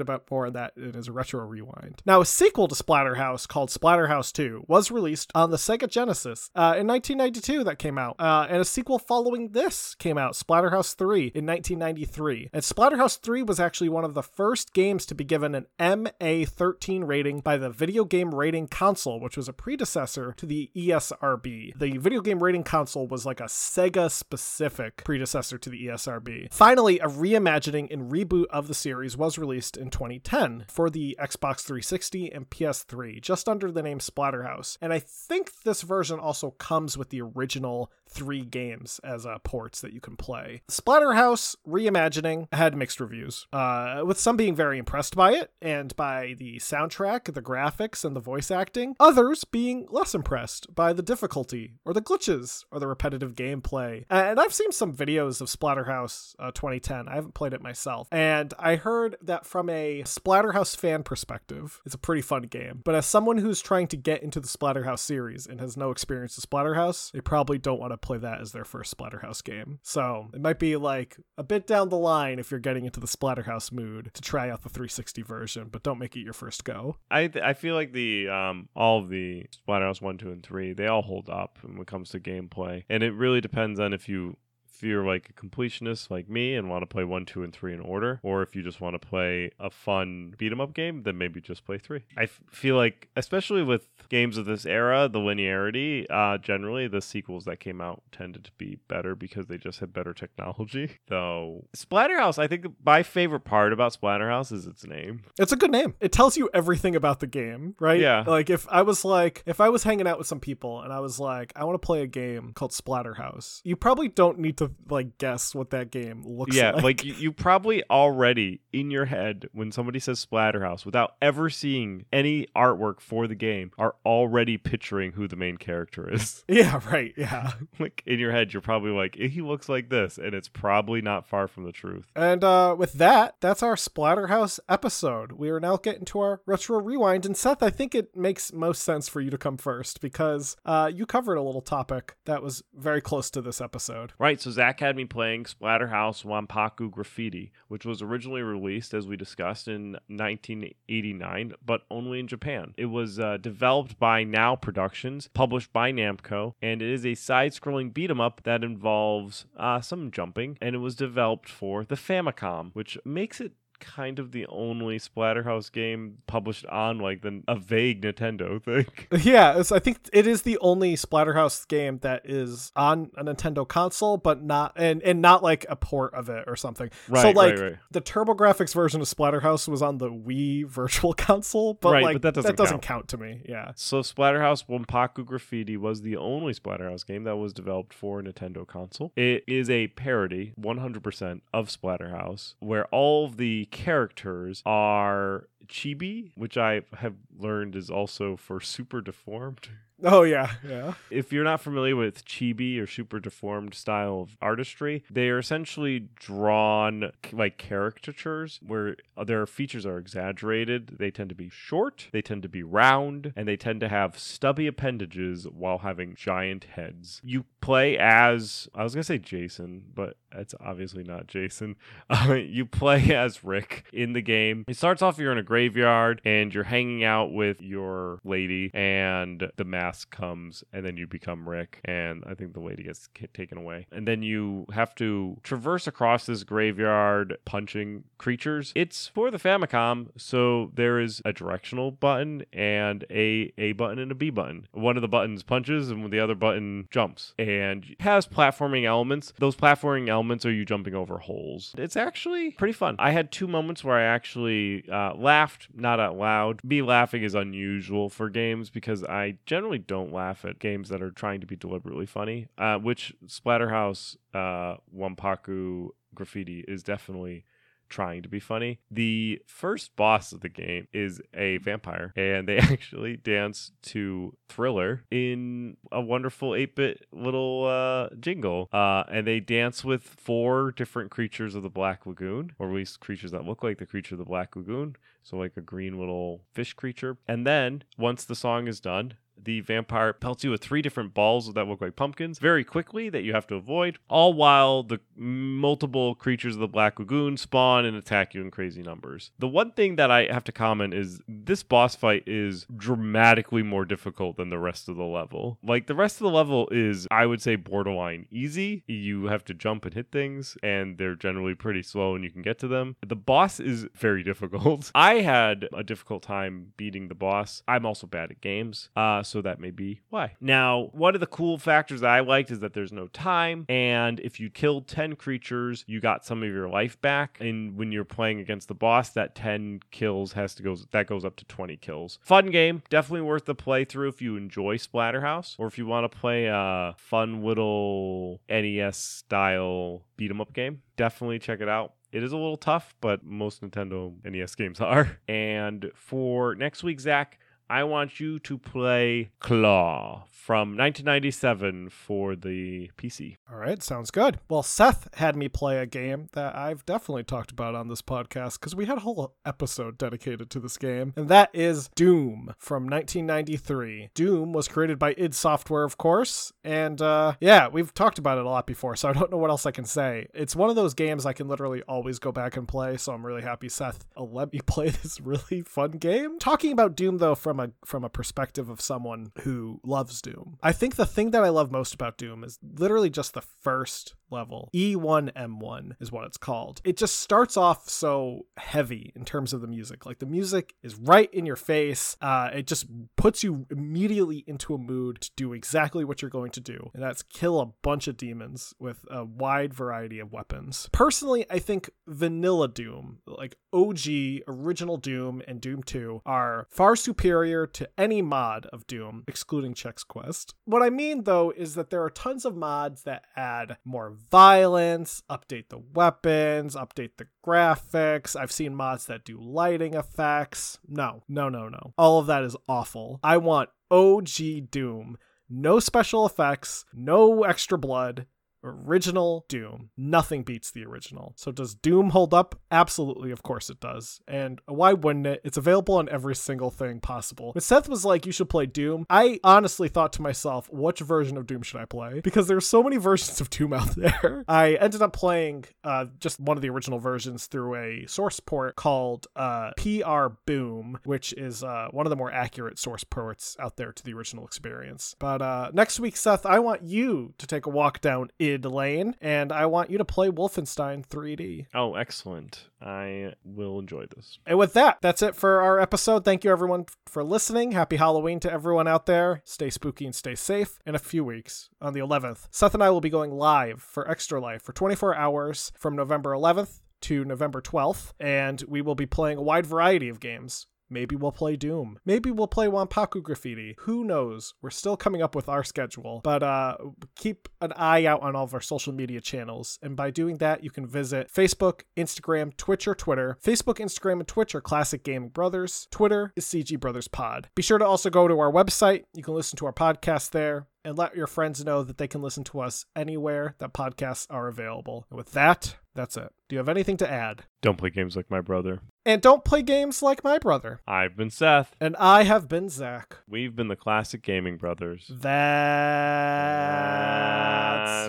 about 0.00 0.30
more 0.30 0.46
of 0.46 0.54
that 0.54 0.72
in 0.76 0.94
his 0.94 1.10
retro 1.10 1.44
rewind. 1.44 2.00
Now, 2.06 2.22
a 2.22 2.26
sequel 2.26 2.66
to 2.68 2.74
Splatterhouse 2.74 3.46
called 3.46 3.68
Splatterhouse 3.68 4.32
2 4.32 4.64
was 4.68 4.90
released 4.90 5.30
on 5.34 5.50
the 5.50 5.58
Sega 5.58 5.88
Genesis 5.88 6.50
uh, 6.54 6.76
in 6.78 6.86
1992 6.86 7.64
that 7.64 7.78
came 7.78 7.98
out, 7.98 8.16
uh, 8.18 8.46
and 8.48 8.58
a 8.58 8.64
sequel 8.64 8.98
following 8.98 9.50
this 9.50 9.94
came 9.96 10.16
out, 10.16 10.32
Splatterhouse 10.32 10.94
3 10.94 11.32
in 11.34 11.44
1993. 11.44 12.50
And 12.54 12.62
Splatterhouse 12.62 12.87
Splatterhouse 12.88 13.20
3 13.20 13.42
was 13.42 13.60
actually 13.60 13.90
one 13.90 14.04
of 14.04 14.14
the 14.14 14.22
first 14.22 14.72
games 14.72 15.04
to 15.04 15.14
be 15.14 15.22
given 15.22 15.54
an 15.54 15.66
MA13 15.78 17.06
rating 17.06 17.40
by 17.40 17.58
the 17.58 17.68
Video 17.68 18.06
Game 18.06 18.34
Rating 18.34 18.66
Council, 18.66 19.20
which 19.20 19.36
was 19.36 19.46
a 19.46 19.52
predecessor 19.52 20.32
to 20.38 20.46
the 20.46 20.70
ESRB. 20.74 21.78
The 21.78 21.98
Video 21.98 22.22
Game 22.22 22.42
Rating 22.42 22.64
Council 22.64 23.06
was 23.06 23.26
like 23.26 23.40
a 23.40 23.44
Sega 23.44 24.10
specific 24.10 25.04
predecessor 25.04 25.58
to 25.58 25.68
the 25.68 25.86
ESRB. 25.86 26.50
Finally, 26.50 26.98
a 27.00 27.08
reimagining 27.08 27.92
and 27.92 28.10
reboot 28.10 28.46
of 28.48 28.68
the 28.68 28.74
series 28.74 29.18
was 29.18 29.36
released 29.36 29.76
in 29.76 29.90
2010 29.90 30.64
for 30.68 30.88
the 30.88 31.14
Xbox 31.20 31.60
360 31.60 32.32
and 32.32 32.48
PS3, 32.48 33.20
just 33.20 33.50
under 33.50 33.70
the 33.70 33.82
name 33.82 33.98
Splatterhouse. 33.98 34.78
And 34.80 34.94
I 34.94 34.98
think 34.98 35.60
this 35.62 35.82
version 35.82 36.18
also 36.18 36.52
comes 36.52 36.96
with 36.96 37.10
the 37.10 37.20
original 37.20 37.92
three 38.08 38.42
games 38.42 39.00
as 39.04 39.26
uh, 39.26 39.38
ports 39.38 39.80
that 39.80 39.92
you 39.92 40.00
can 40.00 40.16
play. 40.16 40.62
Splatterhouse 40.70 41.56
Reimagining 41.66 42.48
had 42.52 42.76
mixed 42.76 43.00
reviews, 43.00 43.46
uh, 43.52 44.02
with 44.04 44.18
some 44.18 44.36
being 44.36 44.54
very 44.54 44.78
impressed 44.78 45.14
by 45.16 45.32
it 45.32 45.50
and 45.60 45.94
by 45.96 46.34
the 46.38 46.56
soundtrack, 46.56 47.32
the 47.32 47.42
graphics, 47.42 48.04
and 48.04 48.14
the 48.16 48.20
voice 48.20 48.50
acting. 48.50 48.96
Others 48.98 49.44
being 49.44 49.86
less 49.90 50.14
impressed 50.14 50.74
by 50.74 50.92
the 50.92 51.02
difficulty 51.02 51.74
or 51.84 51.92
the 51.92 52.02
glitches 52.02 52.64
or 52.70 52.80
the 52.80 52.86
repetitive 52.86 53.34
gameplay. 53.34 54.04
And 54.10 54.40
I've 54.40 54.54
seen 54.54 54.72
some 54.72 54.94
videos 54.94 55.40
of 55.40 55.48
Splatterhouse 55.48 56.34
uh, 56.38 56.50
2010. 56.52 57.08
I 57.08 57.14
haven't 57.14 57.34
played 57.34 57.52
it 57.52 57.62
myself, 57.62 58.08
and 58.10 58.54
I 58.58 58.76
heard 58.76 59.16
that 59.22 59.46
from 59.46 59.68
a 59.68 60.02
Splatterhouse 60.04 60.76
fan 60.76 61.02
perspective, 61.02 61.80
it's 61.84 61.94
a 61.94 61.98
pretty 61.98 62.22
fun 62.22 62.42
game. 62.42 62.82
But 62.84 62.94
as 62.94 63.06
someone 63.06 63.38
who's 63.38 63.60
trying 63.60 63.88
to 63.88 63.96
get 63.96 64.22
into 64.22 64.40
the 64.40 64.48
Splatterhouse 64.48 65.00
series 65.00 65.46
and 65.46 65.60
has 65.60 65.76
no 65.76 65.90
experience 65.90 66.36
with 66.36 66.48
Splatterhouse, 66.48 67.12
they 67.12 67.20
probably 67.20 67.58
don't 67.58 67.80
want 67.80 67.92
to 67.92 67.97
play 67.98 68.18
that 68.18 68.40
as 68.40 68.52
their 68.52 68.64
first 68.64 68.96
Splatterhouse 68.96 69.42
game. 69.42 69.78
So 69.82 70.28
it 70.32 70.40
might 70.40 70.58
be 70.58 70.76
like 70.76 71.16
a 71.36 71.42
bit 71.42 71.66
down 71.66 71.88
the 71.88 71.98
line 71.98 72.38
if 72.38 72.50
you're 72.50 72.60
getting 72.60 72.84
into 72.84 73.00
the 73.00 73.06
Splatterhouse 73.06 73.72
mood 73.72 74.10
to 74.14 74.20
try 74.20 74.50
out 74.50 74.62
the 74.62 74.68
360 74.68 75.22
version, 75.22 75.68
but 75.70 75.82
don't 75.82 75.98
make 75.98 76.16
it 76.16 76.20
your 76.20 76.32
first 76.32 76.64
go. 76.64 76.96
I 77.10 77.26
th- 77.28 77.44
I 77.44 77.54
feel 77.54 77.74
like 77.74 77.92
the 77.92 78.28
um 78.28 78.68
all 78.74 79.00
of 79.00 79.08
the 79.08 79.46
Splatterhouse 79.68 80.00
one, 80.00 80.18
two, 80.18 80.30
and 80.30 80.42
three 80.42 80.72
they 80.72 80.86
all 80.86 81.02
hold 81.02 81.28
up 81.28 81.58
when 81.62 81.80
it 81.80 81.86
comes 81.86 82.10
to 82.10 82.20
gameplay, 82.20 82.84
and 82.88 83.02
it 83.02 83.12
really 83.12 83.40
depends 83.40 83.80
on 83.80 83.92
if 83.92 84.08
you 84.08 84.36
if 84.78 84.84
you're 84.84 85.04
like 85.04 85.28
a 85.28 85.32
completionist 85.32 86.08
like 86.08 86.28
me 86.28 86.54
and 86.54 86.70
want 86.70 86.82
to 86.82 86.86
play 86.86 87.02
one, 87.02 87.26
two, 87.26 87.42
and 87.42 87.52
three 87.52 87.74
in 87.74 87.80
order, 87.80 88.20
or 88.22 88.42
if 88.42 88.54
you 88.54 88.62
just 88.62 88.80
want 88.80 89.00
to 89.00 89.04
play 89.04 89.50
a 89.58 89.70
fun 89.70 90.34
beat 90.38 90.52
'em 90.52 90.60
up 90.60 90.72
game, 90.72 91.02
then 91.02 91.18
maybe 91.18 91.40
just 91.40 91.64
play 91.64 91.78
three. 91.78 92.04
I 92.16 92.24
f- 92.24 92.40
feel 92.48 92.76
like, 92.76 93.08
especially 93.16 93.64
with 93.64 93.88
games 94.08 94.38
of 94.38 94.46
this 94.46 94.64
era, 94.64 95.08
the 95.08 95.18
linearity, 95.18 96.06
uh, 96.08 96.38
generally 96.38 96.86
the 96.86 97.02
sequels 97.02 97.44
that 97.44 97.58
came 97.58 97.80
out 97.80 98.02
tended 98.12 98.44
to 98.44 98.52
be 98.52 98.78
better 98.86 99.16
because 99.16 99.46
they 99.48 99.58
just 99.58 99.80
had 99.80 99.92
better 99.92 100.14
technology. 100.14 100.98
Though 101.08 101.66
Splatterhouse, 101.76 102.38
I 102.38 102.46
think 102.46 102.66
my 102.84 103.02
favorite 103.02 103.40
part 103.40 103.72
about 103.72 103.98
Splatterhouse 104.00 104.52
is 104.52 104.66
its 104.66 104.86
name. 104.86 105.22
It's 105.40 105.52
a 105.52 105.56
good 105.56 105.72
name. 105.72 105.94
It 106.00 106.12
tells 106.12 106.36
you 106.36 106.48
everything 106.54 106.94
about 106.94 107.18
the 107.18 107.26
game, 107.26 107.74
right? 107.80 108.00
Yeah. 108.00 108.22
Like 108.26 108.48
if 108.48 108.66
I 108.70 108.82
was 108.82 109.04
like, 109.04 109.42
if 109.44 109.60
I 109.60 109.70
was 109.70 109.82
hanging 109.82 110.06
out 110.06 110.18
with 110.18 110.28
some 110.28 110.40
people 110.40 110.80
and 110.82 110.92
I 110.92 111.00
was 111.00 111.18
like, 111.18 111.52
I 111.56 111.64
want 111.64 111.74
to 111.74 111.84
play 111.84 112.02
a 112.02 112.06
game 112.06 112.52
called 112.54 112.70
Splatterhouse, 112.70 113.60
you 113.64 113.74
probably 113.74 114.06
don't 114.06 114.38
need 114.38 114.56
to 114.58 114.67
like 114.88 115.18
guess 115.18 115.54
what 115.54 115.70
that 115.70 115.90
game 115.90 116.22
looks 116.24 116.50
like. 116.50 116.58
yeah, 116.58 116.70
like. 116.72 116.82
like 116.84 117.04
you, 117.04 117.14
you 117.14 117.32
probably 117.32 117.82
already 117.90 118.60
in 118.72 118.90
your 118.90 119.06
head 119.06 119.48
when 119.52 119.72
somebody 119.72 119.98
says 119.98 120.24
Splatterhouse 120.24 120.84
without 120.84 121.14
ever 121.20 121.50
seeing 121.50 122.04
any 122.12 122.46
artwork 122.56 123.00
for 123.00 123.26
the 123.26 123.34
game 123.34 123.70
are 123.78 123.94
already 124.04 124.56
picturing 124.56 125.12
who 125.12 125.28
the 125.28 125.36
main 125.36 125.56
character 125.56 126.12
is. 126.12 126.44
yeah, 126.48 126.80
right. 126.90 127.14
Yeah. 127.16 127.52
like 127.78 128.02
in 128.06 128.18
your 128.18 128.32
head, 128.32 128.52
you're 128.52 128.62
probably 128.62 128.90
like, 128.90 129.16
he 129.16 129.40
looks 129.40 129.68
like 129.68 129.88
this, 129.88 130.18
and 130.18 130.34
it's 130.34 130.48
probably 130.48 131.00
not 131.00 131.26
far 131.26 131.48
from 131.48 131.64
the 131.64 131.72
truth. 131.72 132.06
And 132.14 132.44
uh, 132.44 132.74
with 132.78 132.94
that, 132.94 133.36
that's 133.40 133.62
our 133.62 133.74
Splatterhouse 133.74 134.60
episode. 134.68 135.32
We 135.32 135.50
are 135.50 135.60
now 135.60 135.76
getting 135.76 136.04
to 136.06 136.20
our 136.20 136.40
retro 136.46 136.80
rewind. 136.80 137.26
And 137.26 137.36
Seth, 137.36 137.62
I 137.62 137.70
think 137.70 137.94
it 137.94 138.16
makes 138.16 138.52
most 138.52 138.82
sense 138.82 139.08
for 139.08 139.20
you 139.20 139.30
to 139.30 139.38
come 139.38 139.56
first 139.56 140.00
because 140.00 140.56
uh, 140.64 140.90
you 140.92 141.06
covered 141.06 141.36
a 141.36 141.42
little 141.42 141.62
topic 141.62 142.16
that 142.24 142.42
was 142.42 142.62
very 142.74 143.00
close 143.00 143.30
to 143.30 143.40
this 143.40 143.60
episode. 143.60 144.12
Right, 144.18 144.40
so 144.40 144.50
Zach 144.58 144.80
had 144.80 144.96
me 144.96 145.04
playing 145.04 145.44
Splatterhouse 145.44 146.24
Wampaku 146.24 146.90
Graffiti, 146.90 147.52
which 147.68 147.84
was 147.86 148.02
originally 148.02 148.42
released, 148.42 148.92
as 148.92 149.06
we 149.06 149.16
discussed, 149.16 149.68
in 149.68 149.92
1989, 150.08 151.52
but 151.64 151.82
only 151.92 152.18
in 152.18 152.26
Japan. 152.26 152.74
It 152.76 152.86
was 152.86 153.20
uh, 153.20 153.36
developed 153.36 154.00
by 154.00 154.24
Now 154.24 154.56
Productions, 154.56 155.28
published 155.32 155.72
by 155.72 155.92
Namco, 155.92 156.54
and 156.60 156.82
it 156.82 156.90
is 156.90 157.06
a 157.06 157.14
side 157.14 157.52
scrolling 157.52 157.94
beat 157.94 158.10
'em 158.10 158.20
up 158.20 158.40
that 158.42 158.64
involves 158.64 159.46
uh, 159.56 159.80
some 159.80 160.10
jumping, 160.10 160.58
and 160.60 160.74
it 160.74 160.78
was 160.78 160.96
developed 160.96 161.48
for 161.48 161.84
the 161.84 161.94
Famicom, 161.94 162.72
which 162.72 162.98
makes 163.04 163.40
it 163.40 163.52
kind 163.80 164.18
of 164.18 164.32
the 164.32 164.46
only 164.46 164.98
Splatterhouse 164.98 165.70
game 165.70 166.18
published 166.26 166.66
on 166.66 166.98
like 166.98 167.22
the 167.22 167.42
a 167.48 167.56
vague 167.56 168.02
Nintendo 168.02 168.62
thing. 168.62 168.86
Yeah, 169.20 169.62
I 169.70 169.78
think 169.78 170.08
it 170.12 170.26
is 170.26 170.42
the 170.42 170.58
only 170.58 170.94
Splatterhouse 170.94 171.66
game 171.68 171.98
that 171.98 172.22
is 172.24 172.72
on 172.76 173.10
a 173.16 173.24
Nintendo 173.24 173.66
console, 173.66 174.16
but 174.16 174.42
not 174.42 174.72
and 174.76 175.02
and 175.02 175.20
not 175.20 175.42
like 175.42 175.66
a 175.68 175.76
port 175.76 176.14
of 176.14 176.28
it 176.28 176.44
or 176.46 176.56
something. 176.56 176.90
Right, 177.08 177.22
so 177.22 177.30
like 177.30 177.54
right, 177.54 177.60
right. 177.60 177.76
the 177.90 178.00
TurboGrafx 178.00 178.74
version 178.74 179.00
of 179.00 179.06
Splatterhouse 179.06 179.68
was 179.68 179.82
on 179.82 179.98
the 179.98 180.10
Wii 180.10 180.66
Virtual 180.68 181.12
Console, 181.12 181.74
but 181.74 181.92
Right, 181.92 182.02
like 182.04 182.20
but 182.20 182.34
that 182.34 182.56
doesn't 182.56 182.82
count. 182.82 183.08
to 183.08 183.16
me. 183.16 183.42
Yeah. 183.48 183.72
So 183.76 184.00
Splatterhouse 184.00 184.66
Wampaku 184.66 185.24
Graffiti 185.24 185.76
was 185.76 186.02
the 186.02 186.16
only 186.16 186.52
Splatterhouse 186.52 187.06
game 187.06 187.24
that 187.24 187.36
was 187.36 187.52
developed 187.52 187.94
for 187.94 188.20
a 188.20 188.22
Nintendo 188.22 188.66
console. 188.66 189.12
It 189.16 189.44
is 189.46 189.70
a 189.70 189.88
parody, 189.88 190.52
100% 190.60 191.40
of 191.52 191.68
Splatterhouse, 191.68 192.54
where 192.60 192.86
all 192.86 193.26
of 193.26 193.36
the 193.36 193.66
characters 193.70 194.62
are 194.66 195.48
chibi, 195.68 196.30
which 196.34 196.56
I 196.56 196.82
have 196.96 197.14
learned 197.38 197.76
is 197.76 197.90
also 197.90 198.36
for 198.36 198.60
super 198.60 199.00
deformed. 199.00 199.68
Oh 200.04 200.22
yeah, 200.22 200.52
yeah. 200.66 200.94
If 201.10 201.32
you're 201.32 201.44
not 201.44 201.60
familiar 201.60 201.96
with 201.96 202.24
chibi 202.24 202.80
or 202.80 202.86
super 202.86 203.18
deformed 203.18 203.74
style 203.74 204.20
of 204.20 204.36
artistry, 204.40 205.02
they 205.10 205.28
are 205.28 205.40
essentially 205.40 206.08
drawn 206.14 207.10
like 207.32 207.58
caricatures 207.58 208.60
where 208.64 208.96
their 209.24 209.44
features 209.46 209.84
are 209.84 209.98
exaggerated. 209.98 210.98
They 210.98 211.10
tend 211.10 211.30
to 211.30 211.34
be 211.34 211.48
short, 211.48 212.08
they 212.12 212.22
tend 212.22 212.42
to 212.42 212.48
be 212.48 212.62
round, 212.62 213.32
and 213.34 213.48
they 213.48 213.56
tend 213.56 213.80
to 213.80 213.88
have 213.88 214.18
stubby 214.18 214.68
appendages 214.68 215.48
while 215.48 215.78
having 215.78 216.14
giant 216.14 216.64
heads. 216.64 217.20
You 217.24 217.44
play 217.60 217.98
as 217.98 218.68
I 218.76 218.84
was 218.84 218.94
gonna 218.94 219.02
say 219.02 219.18
Jason, 219.18 219.82
but 219.94 220.16
it's 220.32 220.54
obviously 220.60 221.02
not 221.02 221.26
Jason. 221.26 221.76
Uh, 222.10 222.34
you 222.34 222.64
play 222.64 223.14
as 223.14 223.44
Rick 223.44 223.84
in 223.92 224.12
the 224.12 224.22
game. 224.22 224.64
It 224.66 224.76
starts 224.76 225.02
off 225.02 225.18
you're 225.18 225.30
in 225.30 225.38
a 225.38 225.42
graveyard 225.58 226.20
and 226.24 226.54
you're 226.54 226.62
hanging 226.62 227.02
out 227.02 227.32
with 227.32 227.60
your 227.60 228.20
lady, 228.22 228.70
and 228.72 229.50
the 229.56 229.64
mask 229.64 230.08
comes, 230.10 230.62
and 230.72 230.86
then 230.86 230.96
you 230.96 231.04
become 231.04 231.48
Rick, 231.48 231.80
and 231.84 232.22
I 232.28 232.34
think 232.34 232.52
the 232.52 232.60
lady 232.60 232.84
gets 232.84 233.08
taken 233.34 233.58
away, 233.58 233.86
and 233.90 234.06
then 234.06 234.22
you 234.22 234.66
have 234.72 234.94
to 234.96 235.36
traverse 235.42 235.88
across 235.88 236.26
this 236.26 236.44
graveyard 236.44 237.38
punching 237.44 238.04
creatures. 238.18 238.72
It's 238.76 239.08
for 239.08 239.32
the 239.32 239.38
Famicom, 239.38 240.10
so 240.16 240.70
there 240.74 241.00
is 241.00 241.20
a 241.24 241.32
directional 241.32 241.90
button 241.90 242.44
and 242.52 243.04
a 243.10 243.52
A 243.58 243.72
button 243.72 243.98
and 243.98 244.12
a 244.12 244.14
B 244.14 244.30
button. 244.30 244.68
One 244.70 244.96
of 244.96 245.02
the 245.02 245.08
buttons 245.08 245.42
punches, 245.42 245.90
and 245.90 246.08
the 246.12 246.20
other 246.20 246.36
button 246.36 246.86
jumps, 246.92 247.34
and 247.36 247.96
has 247.98 248.28
platforming 248.28 248.84
elements. 248.84 249.32
Those 249.38 249.56
platforming 249.56 250.08
elements 250.08 250.46
are 250.46 250.52
you 250.52 250.64
jumping 250.64 250.94
over 250.94 251.18
holes. 251.18 251.74
It's 251.76 251.96
actually 251.96 252.52
pretty 252.52 252.74
fun. 252.74 252.94
I 253.00 253.10
had 253.10 253.32
two 253.32 253.48
moments 253.48 253.82
where 253.82 253.96
I 253.96 254.04
actually 254.04 254.84
uh, 254.88 255.14
laughed, 255.14 255.47
not 255.74 256.00
out 256.00 256.16
loud. 256.16 256.60
Me 256.64 256.82
laughing 256.82 257.22
is 257.22 257.34
unusual 257.34 258.08
for 258.08 258.28
games 258.28 258.70
because 258.70 259.04
I 259.04 259.38
generally 259.46 259.78
don't 259.78 260.12
laugh 260.12 260.44
at 260.44 260.58
games 260.58 260.88
that 260.88 261.02
are 261.02 261.10
trying 261.10 261.40
to 261.40 261.46
be 261.46 261.56
deliberately 261.56 262.06
funny, 262.06 262.48
uh, 262.58 262.78
which 262.78 263.14
Splatterhouse 263.26 264.16
uh, 264.34 264.76
Wampaku 264.96 265.90
Graffiti 266.14 266.64
is 266.66 266.82
definitely 266.82 267.44
trying 267.88 268.22
to 268.22 268.28
be 268.28 268.40
funny. 268.40 268.80
The 268.90 269.40
first 269.46 269.96
boss 269.96 270.32
of 270.32 270.40
the 270.40 270.48
game 270.48 270.88
is 270.92 271.20
a 271.34 271.58
vampire, 271.58 272.12
and 272.16 272.48
they 272.48 272.58
actually 272.58 273.16
dance 273.16 273.72
to 273.82 274.36
Thriller 274.48 275.04
in 275.10 275.76
a 275.90 276.00
wonderful 276.00 276.54
8 276.54 276.74
bit 276.74 277.06
little 277.12 277.66
uh, 277.66 278.14
jingle. 278.20 278.68
Uh, 278.72 279.04
and 279.10 279.26
they 279.26 279.40
dance 279.40 279.84
with 279.84 280.02
four 280.02 280.72
different 280.72 281.10
creatures 281.10 281.54
of 281.54 281.62
the 281.62 281.70
Black 281.70 282.06
Lagoon, 282.06 282.52
or 282.58 282.68
at 282.68 282.74
least 282.74 283.00
creatures 283.00 283.30
that 283.32 283.44
look 283.44 283.62
like 283.62 283.78
the 283.78 283.86
creature 283.86 284.14
of 284.14 284.18
the 284.18 284.24
Black 284.24 284.56
Lagoon. 284.56 284.96
So, 285.22 285.36
like 285.36 285.56
a 285.56 285.60
green 285.60 285.98
little 285.98 286.42
fish 286.54 286.72
creature. 286.72 287.18
And 287.26 287.46
then, 287.46 287.84
once 287.98 288.24
the 288.24 288.34
song 288.34 288.66
is 288.66 288.80
done, 288.80 289.14
the 289.44 289.60
vampire 289.60 290.12
pelts 290.12 290.44
you 290.44 290.50
with 290.50 290.60
three 290.60 290.82
different 290.82 291.14
balls 291.14 291.52
that 291.52 291.66
look 291.66 291.80
like 291.80 291.96
pumpkins 291.96 292.38
very 292.38 292.64
quickly 292.64 293.08
that 293.08 293.22
you 293.22 293.32
have 293.34 293.46
to 293.48 293.54
avoid, 293.54 293.98
all 294.08 294.32
while 294.32 294.82
the 294.82 295.00
multiple 295.16 296.14
creatures 296.14 296.54
of 296.54 296.60
the 296.60 296.68
Black 296.68 296.98
Lagoon 296.98 297.36
spawn 297.36 297.84
and 297.84 297.96
attack 297.96 298.34
you 298.34 298.42
in 298.42 298.50
crazy 298.50 298.82
numbers. 298.82 299.30
The 299.38 299.48
one 299.48 299.72
thing 299.72 299.96
that 299.96 300.10
I 300.10 300.32
have 300.32 300.44
to 300.44 300.52
comment 300.52 300.94
is 300.94 301.20
this 301.26 301.62
boss 301.62 301.94
fight 301.94 302.24
is 302.26 302.66
dramatically 302.76 303.62
more 303.62 303.84
difficult 303.84 304.36
than 304.36 304.50
the 304.50 304.58
rest 304.58 304.88
of 304.88 304.96
the 304.96 305.04
level. 305.04 305.58
Like 305.62 305.86
the 305.86 305.94
rest 305.94 306.16
of 306.16 306.24
the 306.24 306.30
level 306.30 306.68
is, 306.70 307.06
I 307.10 307.26
would 307.26 307.42
say, 307.42 307.56
borderline 307.56 308.26
easy. 308.30 308.84
You 308.86 309.24
have 309.26 309.44
to 309.46 309.54
jump 309.54 309.84
and 309.84 309.94
hit 309.94 310.10
things, 310.10 310.56
and 310.62 310.98
they're 310.98 311.14
generally 311.14 311.54
pretty 311.54 311.82
slow 311.82 312.14
and 312.14 312.24
you 312.24 312.30
can 312.30 312.42
get 312.42 312.58
to 312.60 312.68
them. 312.68 312.96
The 313.06 313.16
boss 313.16 313.60
is 313.60 313.86
very 313.94 314.22
difficult. 314.28 314.90
I 314.94 315.16
had 315.16 315.68
a 315.74 315.82
difficult 315.82 316.22
time 316.22 316.72
beating 316.76 317.08
the 317.08 317.14
boss. 317.14 317.62
I'm 317.66 317.86
also 317.86 318.06
bad 318.06 318.30
at 318.30 318.40
games. 318.40 318.90
Uh, 318.96 319.22
so 319.28 319.42
that 319.42 319.60
may 319.60 319.70
be 319.70 320.00
why. 320.10 320.34
Now, 320.40 320.90
one 320.92 321.14
of 321.14 321.20
the 321.20 321.26
cool 321.26 321.58
factors 321.58 322.00
that 322.00 322.10
I 322.10 322.20
liked 322.20 322.50
is 322.50 322.60
that 322.60 322.72
there's 322.74 322.92
no 322.92 323.08
time, 323.08 323.66
and 323.68 324.20
if 324.20 324.40
you 324.40 324.50
killed 324.50 324.88
10 324.88 325.16
creatures, 325.16 325.84
you 325.86 326.00
got 326.00 326.24
some 326.24 326.42
of 326.42 326.48
your 326.48 326.68
life 326.68 327.00
back. 327.00 327.38
And 327.40 327.76
when 327.76 327.92
you're 327.92 328.04
playing 328.04 328.40
against 328.40 328.68
the 328.68 328.74
boss, 328.74 329.10
that 329.10 329.34
10 329.34 329.80
kills 329.90 330.32
has 330.32 330.54
to 330.56 330.62
go, 330.62 330.76
that 330.90 331.06
goes 331.06 331.24
up 331.24 331.36
to 331.36 331.44
20 331.44 331.76
kills. 331.76 332.18
Fun 332.22 332.46
game, 332.50 332.82
definitely 332.90 333.22
worth 333.22 333.44
the 333.44 333.54
playthrough 333.54 334.08
if 334.08 334.22
you 334.22 334.36
enjoy 334.36 334.76
Splatterhouse, 334.76 335.54
or 335.58 335.66
if 335.66 335.78
you 335.78 335.86
want 335.86 336.10
to 336.10 336.18
play 336.18 336.46
a 336.46 336.94
fun 336.98 337.42
little 337.42 338.40
NES 338.48 338.96
style 338.96 340.02
beat 340.16 340.30
'em 340.30 340.40
up 340.40 340.52
game. 340.52 340.82
Definitely 340.96 341.38
check 341.38 341.60
it 341.60 341.68
out. 341.68 341.94
It 342.10 342.22
is 342.22 342.32
a 342.32 342.36
little 342.36 342.56
tough, 342.56 342.94
but 343.00 343.22
most 343.22 343.62
Nintendo 343.62 344.14
NES 344.24 344.54
games 344.54 344.80
are. 344.80 345.18
And 345.28 345.90
for 345.94 346.54
next 346.54 346.82
week, 346.82 347.00
Zach, 347.00 347.38
I 347.70 347.84
want 347.84 348.18
you 348.18 348.38
to 348.40 348.56
play 348.56 349.28
Claw 349.40 350.24
from 350.48 350.70
1997 350.70 351.90
for 351.90 352.34
the 352.34 352.90
PC. 352.96 353.36
All 353.52 353.58
right, 353.58 353.82
sounds 353.82 354.10
good. 354.10 354.40
Well, 354.48 354.62
Seth 354.62 355.06
had 355.16 355.36
me 355.36 355.46
play 355.46 355.76
a 355.76 355.84
game 355.84 356.28
that 356.32 356.56
I've 356.56 356.86
definitely 356.86 357.24
talked 357.24 357.50
about 357.50 357.74
on 357.74 357.88
this 357.88 358.00
podcast 358.00 358.58
because 358.58 358.74
we 358.74 358.86
had 358.86 358.96
a 358.96 359.02
whole 359.02 359.34
episode 359.44 359.98
dedicated 359.98 360.48
to 360.48 360.58
this 360.58 360.78
game, 360.78 361.12
and 361.16 361.28
that 361.28 361.50
is 361.52 361.90
Doom 361.94 362.54
from 362.56 362.84
1993. 362.84 364.08
Doom 364.14 364.54
was 364.54 364.68
created 364.68 364.98
by 364.98 365.14
id 365.18 365.34
Software, 365.34 365.84
of 365.84 365.98
course, 365.98 366.50
and 366.64 367.02
uh, 367.02 367.34
yeah, 367.42 367.68
we've 367.68 367.92
talked 367.92 368.18
about 368.18 368.38
it 368.38 368.46
a 368.46 368.48
lot 368.48 368.66
before, 368.66 368.96
so 368.96 369.10
I 369.10 369.12
don't 369.12 369.30
know 369.30 369.36
what 369.36 369.50
else 369.50 369.66
I 369.66 369.70
can 369.70 369.84
say. 369.84 370.28
It's 370.32 370.56
one 370.56 370.70
of 370.70 370.76
those 370.76 370.94
games 370.94 371.26
I 371.26 371.34
can 371.34 371.46
literally 371.46 371.82
always 371.82 372.18
go 372.18 372.32
back 372.32 372.56
and 372.56 372.66
play, 372.66 372.96
so 372.96 373.12
I'm 373.12 373.26
really 373.26 373.42
happy 373.42 373.68
Seth 373.68 374.06
let 374.16 374.50
me 374.54 374.60
play 374.66 374.88
this 374.88 375.20
really 375.20 375.60
fun 375.60 375.90
game. 375.90 376.38
Talking 376.38 376.72
about 376.72 376.96
Doom 376.96 377.18
though 377.18 377.34
from 377.34 377.60
a 377.60 377.68
from 377.84 378.02
a 378.02 378.08
perspective 378.08 378.70
of 378.70 378.80
someone 378.80 379.30
who 379.42 379.82
loves 379.84 380.22
Doom. 380.22 380.37
I 380.62 380.72
think 380.72 380.96
the 380.96 381.06
thing 381.06 381.30
that 381.32 381.44
I 381.44 381.48
love 381.48 381.70
most 381.70 381.94
about 381.94 382.18
Doom 382.18 382.44
is 382.44 382.58
literally 382.62 383.10
just 383.10 383.34
the 383.34 383.42
first 383.42 384.14
level. 384.30 384.70
E1M1 384.74 385.92
is 386.00 386.12
what 386.12 386.24
it's 386.24 386.36
called. 386.36 386.80
It 386.84 386.96
just 386.96 387.20
starts 387.20 387.56
off 387.56 387.88
so 387.88 388.46
heavy 388.56 389.12
in 389.14 389.24
terms 389.24 389.52
of 389.52 389.60
the 389.60 389.66
music. 389.66 390.06
Like 390.06 390.18
the 390.18 390.26
music 390.26 390.74
is 390.82 390.96
right 390.96 391.32
in 391.32 391.46
your 391.46 391.56
face. 391.56 392.16
Uh, 392.20 392.50
it 392.54 392.66
just 392.66 392.86
puts 393.16 393.42
you 393.42 393.66
immediately 393.70 394.44
into 394.46 394.74
a 394.74 394.78
mood 394.78 395.20
to 395.22 395.30
do 395.36 395.52
exactly 395.52 396.04
what 396.04 396.22
you're 396.22 396.30
going 396.30 396.50
to 396.52 396.60
do, 396.60 396.90
and 396.94 397.02
that's 397.02 397.22
kill 397.22 397.60
a 397.60 397.66
bunch 397.82 398.08
of 398.08 398.16
demons 398.16 398.74
with 398.78 399.04
a 399.10 399.24
wide 399.24 399.74
variety 399.74 400.18
of 400.18 400.32
weapons. 400.32 400.88
Personally, 400.92 401.46
I 401.50 401.58
think 401.58 401.90
vanilla 402.06 402.68
Doom, 402.68 403.18
like 403.26 403.56
OG, 403.72 404.42
original 404.46 404.96
Doom, 404.96 405.42
and 405.46 405.60
Doom 405.60 405.82
2, 405.82 406.22
are 406.26 406.66
far 406.70 406.96
superior 406.96 407.66
to 407.66 407.88
any 407.96 408.22
mod 408.22 408.66
of 408.72 408.86
Doom, 408.86 409.24
excluding 409.26 409.74
Chex 409.74 410.06
Quest. 410.06 410.27
What 410.64 410.82
I 410.82 410.90
mean, 410.90 411.24
though, 411.24 411.50
is 411.50 411.74
that 411.74 411.90
there 411.90 412.02
are 412.02 412.10
tons 412.10 412.44
of 412.44 412.56
mods 412.56 413.02
that 413.04 413.24
add 413.36 413.78
more 413.84 414.14
violence, 414.30 415.22
update 415.30 415.68
the 415.68 415.82
weapons, 415.94 416.76
update 416.76 417.12
the 417.16 417.26
graphics. 417.44 418.36
I've 418.36 418.52
seen 418.52 418.74
mods 418.74 419.06
that 419.06 419.24
do 419.24 419.38
lighting 419.40 419.94
effects. 419.94 420.78
No, 420.86 421.22
no, 421.28 421.48
no, 421.48 421.68
no. 421.68 421.94
All 421.96 422.18
of 422.18 422.26
that 422.26 422.44
is 422.44 422.56
awful. 422.68 423.20
I 423.22 423.38
want 423.38 423.70
OG 423.90 424.70
Doom. 424.70 425.18
No 425.50 425.80
special 425.80 426.26
effects, 426.26 426.84
no 426.92 427.42
extra 427.44 427.78
blood, 427.78 428.26
original 428.62 429.44
Doom. 429.48 429.90
Nothing 429.96 430.42
beats 430.42 430.70
the 430.70 430.84
original. 430.84 431.34
So 431.36 431.52
does 431.52 431.74
Doom 431.74 432.10
hold 432.10 432.34
up? 432.34 432.58
Absolutely, 432.70 433.30
of 433.30 433.42
course 433.42 433.70
it 433.70 433.80
does. 433.80 434.20
And 434.26 434.60
why 434.66 434.92
wouldn't 434.92 435.26
it? 435.26 435.40
It's 435.44 435.56
available 435.56 435.96
on 435.96 436.08
every 436.08 436.34
single 436.34 436.70
thing 436.70 437.00
possible. 437.00 437.52
When 437.52 437.62
Seth 437.62 437.88
was 437.88 438.04
like, 438.04 438.26
you 438.26 438.32
should 438.32 438.48
play 438.48 438.66
Doom, 438.66 439.06
I 439.08 439.40
honestly 439.44 439.88
thought 439.88 440.12
to 440.14 440.22
myself, 440.22 440.68
which 440.72 441.00
version 441.00 441.36
of 441.36 441.46
Doom 441.46 441.62
should 441.62 441.80
I 441.80 441.84
play? 441.84 442.20
Because 442.20 442.48
there's 442.48 442.66
so 442.66 442.82
many 442.82 442.96
versions 443.08 443.40
of 443.40 443.50
Doom 443.50 443.72
out 443.72 443.94
there. 443.96 444.44
I 444.48 444.74
ended 444.74 445.02
up 445.02 445.12
playing 445.12 445.64
uh, 445.84 446.06
just 446.18 446.40
one 446.40 446.56
of 446.56 446.62
the 446.62 446.70
original 446.70 446.98
versions 446.98 447.46
through 447.46 447.74
a 447.76 448.06
source 448.06 448.40
port 448.40 448.76
called 448.76 449.26
uh, 449.36 449.70
PR 449.76 450.28
Boom, 450.46 450.98
which 451.04 451.32
is 451.34 451.62
uh, 451.62 451.88
one 451.90 452.06
of 452.06 452.10
the 452.10 452.16
more 452.16 452.32
accurate 452.32 452.78
source 452.78 453.04
ports 453.04 453.56
out 453.60 453.76
there 453.76 453.92
to 453.92 454.04
the 454.04 454.12
original 454.12 454.44
experience. 454.44 455.14
But 455.18 455.42
uh, 455.42 455.70
next 455.72 456.00
week, 456.00 456.16
Seth, 456.16 456.46
I 456.46 456.58
want 456.58 456.82
you 456.82 457.34
to 457.38 457.46
take 457.46 457.66
a 457.66 457.70
walk 457.70 458.00
down 458.00 458.30
lane, 458.56 459.14
and 459.20 459.52
I 459.52 459.66
want 459.66 459.90
you 459.90 459.98
to 459.98 460.04
play 460.04 460.28
Wolfenstein 460.28 461.06
3D. 461.06 461.66
Oh, 461.74 461.94
excellent. 461.94 462.68
I 462.80 463.34
will 463.44 463.78
enjoy 463.78 464.06
this. 464.06 464.38
And 464.46 464.58
with 464.58 464.72
that, 464.74 464.98
that's 465.02 465.22
it 465.22 465.34
for 465.34 465.60
our 465.60 465.78
episode. 465.78 466.24
Thank 466.24 466.44
you, 466.44 466.50
everyone, 466.50 466.86
for 467.06 467.22
listening. 467.22 467.72
Happy 467.72 467.96
Halloween 467.96 468.40
to 468.40 468.52
everyone 468.52 468.88
out 468.88 469.06
there. 469.06 469.42
Stay 469.44 469.70
spooky 469.70 470.04
and 470.04 470.14
stay 470.14 470.34
safe. 470.34 470.78
In 470.86 470.94
a 470.94 470.98
few 470.98 471.24
weeks, 471.24 471.68
on 471.80 471.92
the 471.92 472.00
11th, 472.00 472.48
Seth 472.50 472.74
and 472.74 472.82
I 472.82 472.90
will 472.90 473.00
be 473.00 473.10
going 473.10 473.32
live 473.32 473.82
for 473.82 474.08
Extra 474.10 474.40
Life 474.40 474.62
for 474.62 474.72
24 474.72 475.14
hours 475.14 475.72
from 475.76 475.96
November 475.96 476.30
11th 476.30 476.80
to 477.02 477.24
November 477.24 477.60
12th, 477.60 478.12
and 478.18 478.62
we 478.66 478.82
will 478.82 478.94
be 478.94 479.06
playing 479.06 479.38
a 479.38 479.42
wide 479.42 479.66
variety 479.66 480.08
of 480.08 480.20
games. 480.20 480.66
Maybe 480.90 481.16
we'll 481.16 481.32
play 481.32 481.56
Doom. 481.56 481.98
Maybe 482.04 482.30
we'll 482.30 482.46
play 482.46 482.66
Wanpaku 482.66 483.22
Graffiti. 483.22 483.76
Who 483.80 484.04
knows? 484.04 484.54
We're 484.62 484.70
still 484.70 484.96
coming 484.96 485.22
up 485.22 485.34
with 485.34 485.48
our 485.48 485.64
schedule. 485.64 486.20
But 486.24 486.42
uh, 486.42 486.76
keep 487.16 487.48
an 487.60 487.72
eye 487.76 488.06
out 488.06 488.22
on 488.22 488.34
all 488.34 488.44
of 488.44 488.54
our 488.54 488.60
social 488.60 488.92
media 488.92 489.20
channels. 489.20 489.78
And 489.82 489.96
by 489.96 490.10
doing 490.10 490.38
that, 490.38 490.64
you 490.64 490.70
can 490.70 490.86
visit 490.86 491.32
Facebook, 491.32 491.82
Instagram, 491.96 492.56
Twitch, 492.56 492.88
or 492.88 492.94
Twitter. 492.94 493.38
Facebook, 493.42 493.78
Instagram, 493.78 494.20
and 494.20 494.28
Twitch 494.28 494.54
are 494.54 494.60
Classic 494.60 495.02
Gaming 495.02 495.28
Brothers. 495.30 495.88
Twitter 495.90 496.32
is 496.36 496.44
CG 496.44 496.78
Brothers 496.78 497.08
Pod. 497.08 497.48
Be 497.54 497.62
sure 497.62 497.78
to 497.78 497.86
also 497.86 498.10
go 498.10 498.28
to 498.28 498.38
our 498.38 498.52
website. 498.52 499.04
You 499.14 499.22
can 499.22 499.34
listen 499.34 499.56
to 499.58 499.66
our 499.66 499.72
podcast 499.72 500.30
there 500.30 500.66
and 500.84 500.96
let 500.96 501.16
your 501.16 501.26
friends 501.26 501.64
know 501.64 501.82
that 501.82 501.98
they 501.98 502.08
can 502.08 502.22
listen 502.22 502.44
to 502.44 502.60
us 502.60 502.86
anywhere 502.94 503.54
that 503.58 503.72
podcasts 503.72 504.26
are 504.30 504.48
available. 504.48 505.06
And 505.10 505.16
with 505.16 505.32
that, 505.32 505.76
that's 505.94 506.16
it. 506.16 506.32
Do 506.48 506.54
you 506.54 506.58
have 506.58 506.68
anything 506.68 506.96
to 506.98 507.10
add? 507.10 507.44
Don't 507.60 507.76
play 507.76 507.90
games 507.90 508.14
like 508.16 508.30
my 508.30 508.40
brother. 508.40 508.80
And 509.04 509.20
don't 509.20 509.44
play 509.44 509.62
games 509.62 510.02
like 510.02 510.22
my 510.22 510.38
brother. 510.38 510.80
I've 510.86 511.16
been 511.16 511.30
Seth. 511.30 511.74
And 511.80 511.96
I 511.96 512.22
have 512.24 512.48
been 512.48 512.68
Zach. 512.68 513.16
We've 513.28 513.56
been 513.56 513.68
the 513.68 513.76
Classic 513.76 514.22
Gaming 514.22 514.56
Brothers. 514.56 515.06
That's, 515.08 515.24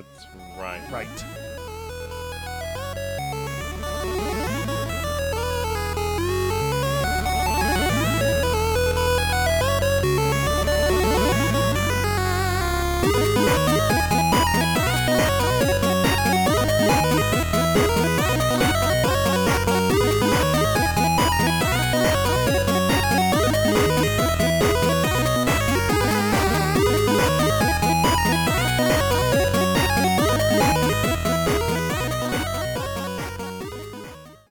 That's 0.06 0.26
right. 0.60 0.82
right. 0.92 1.59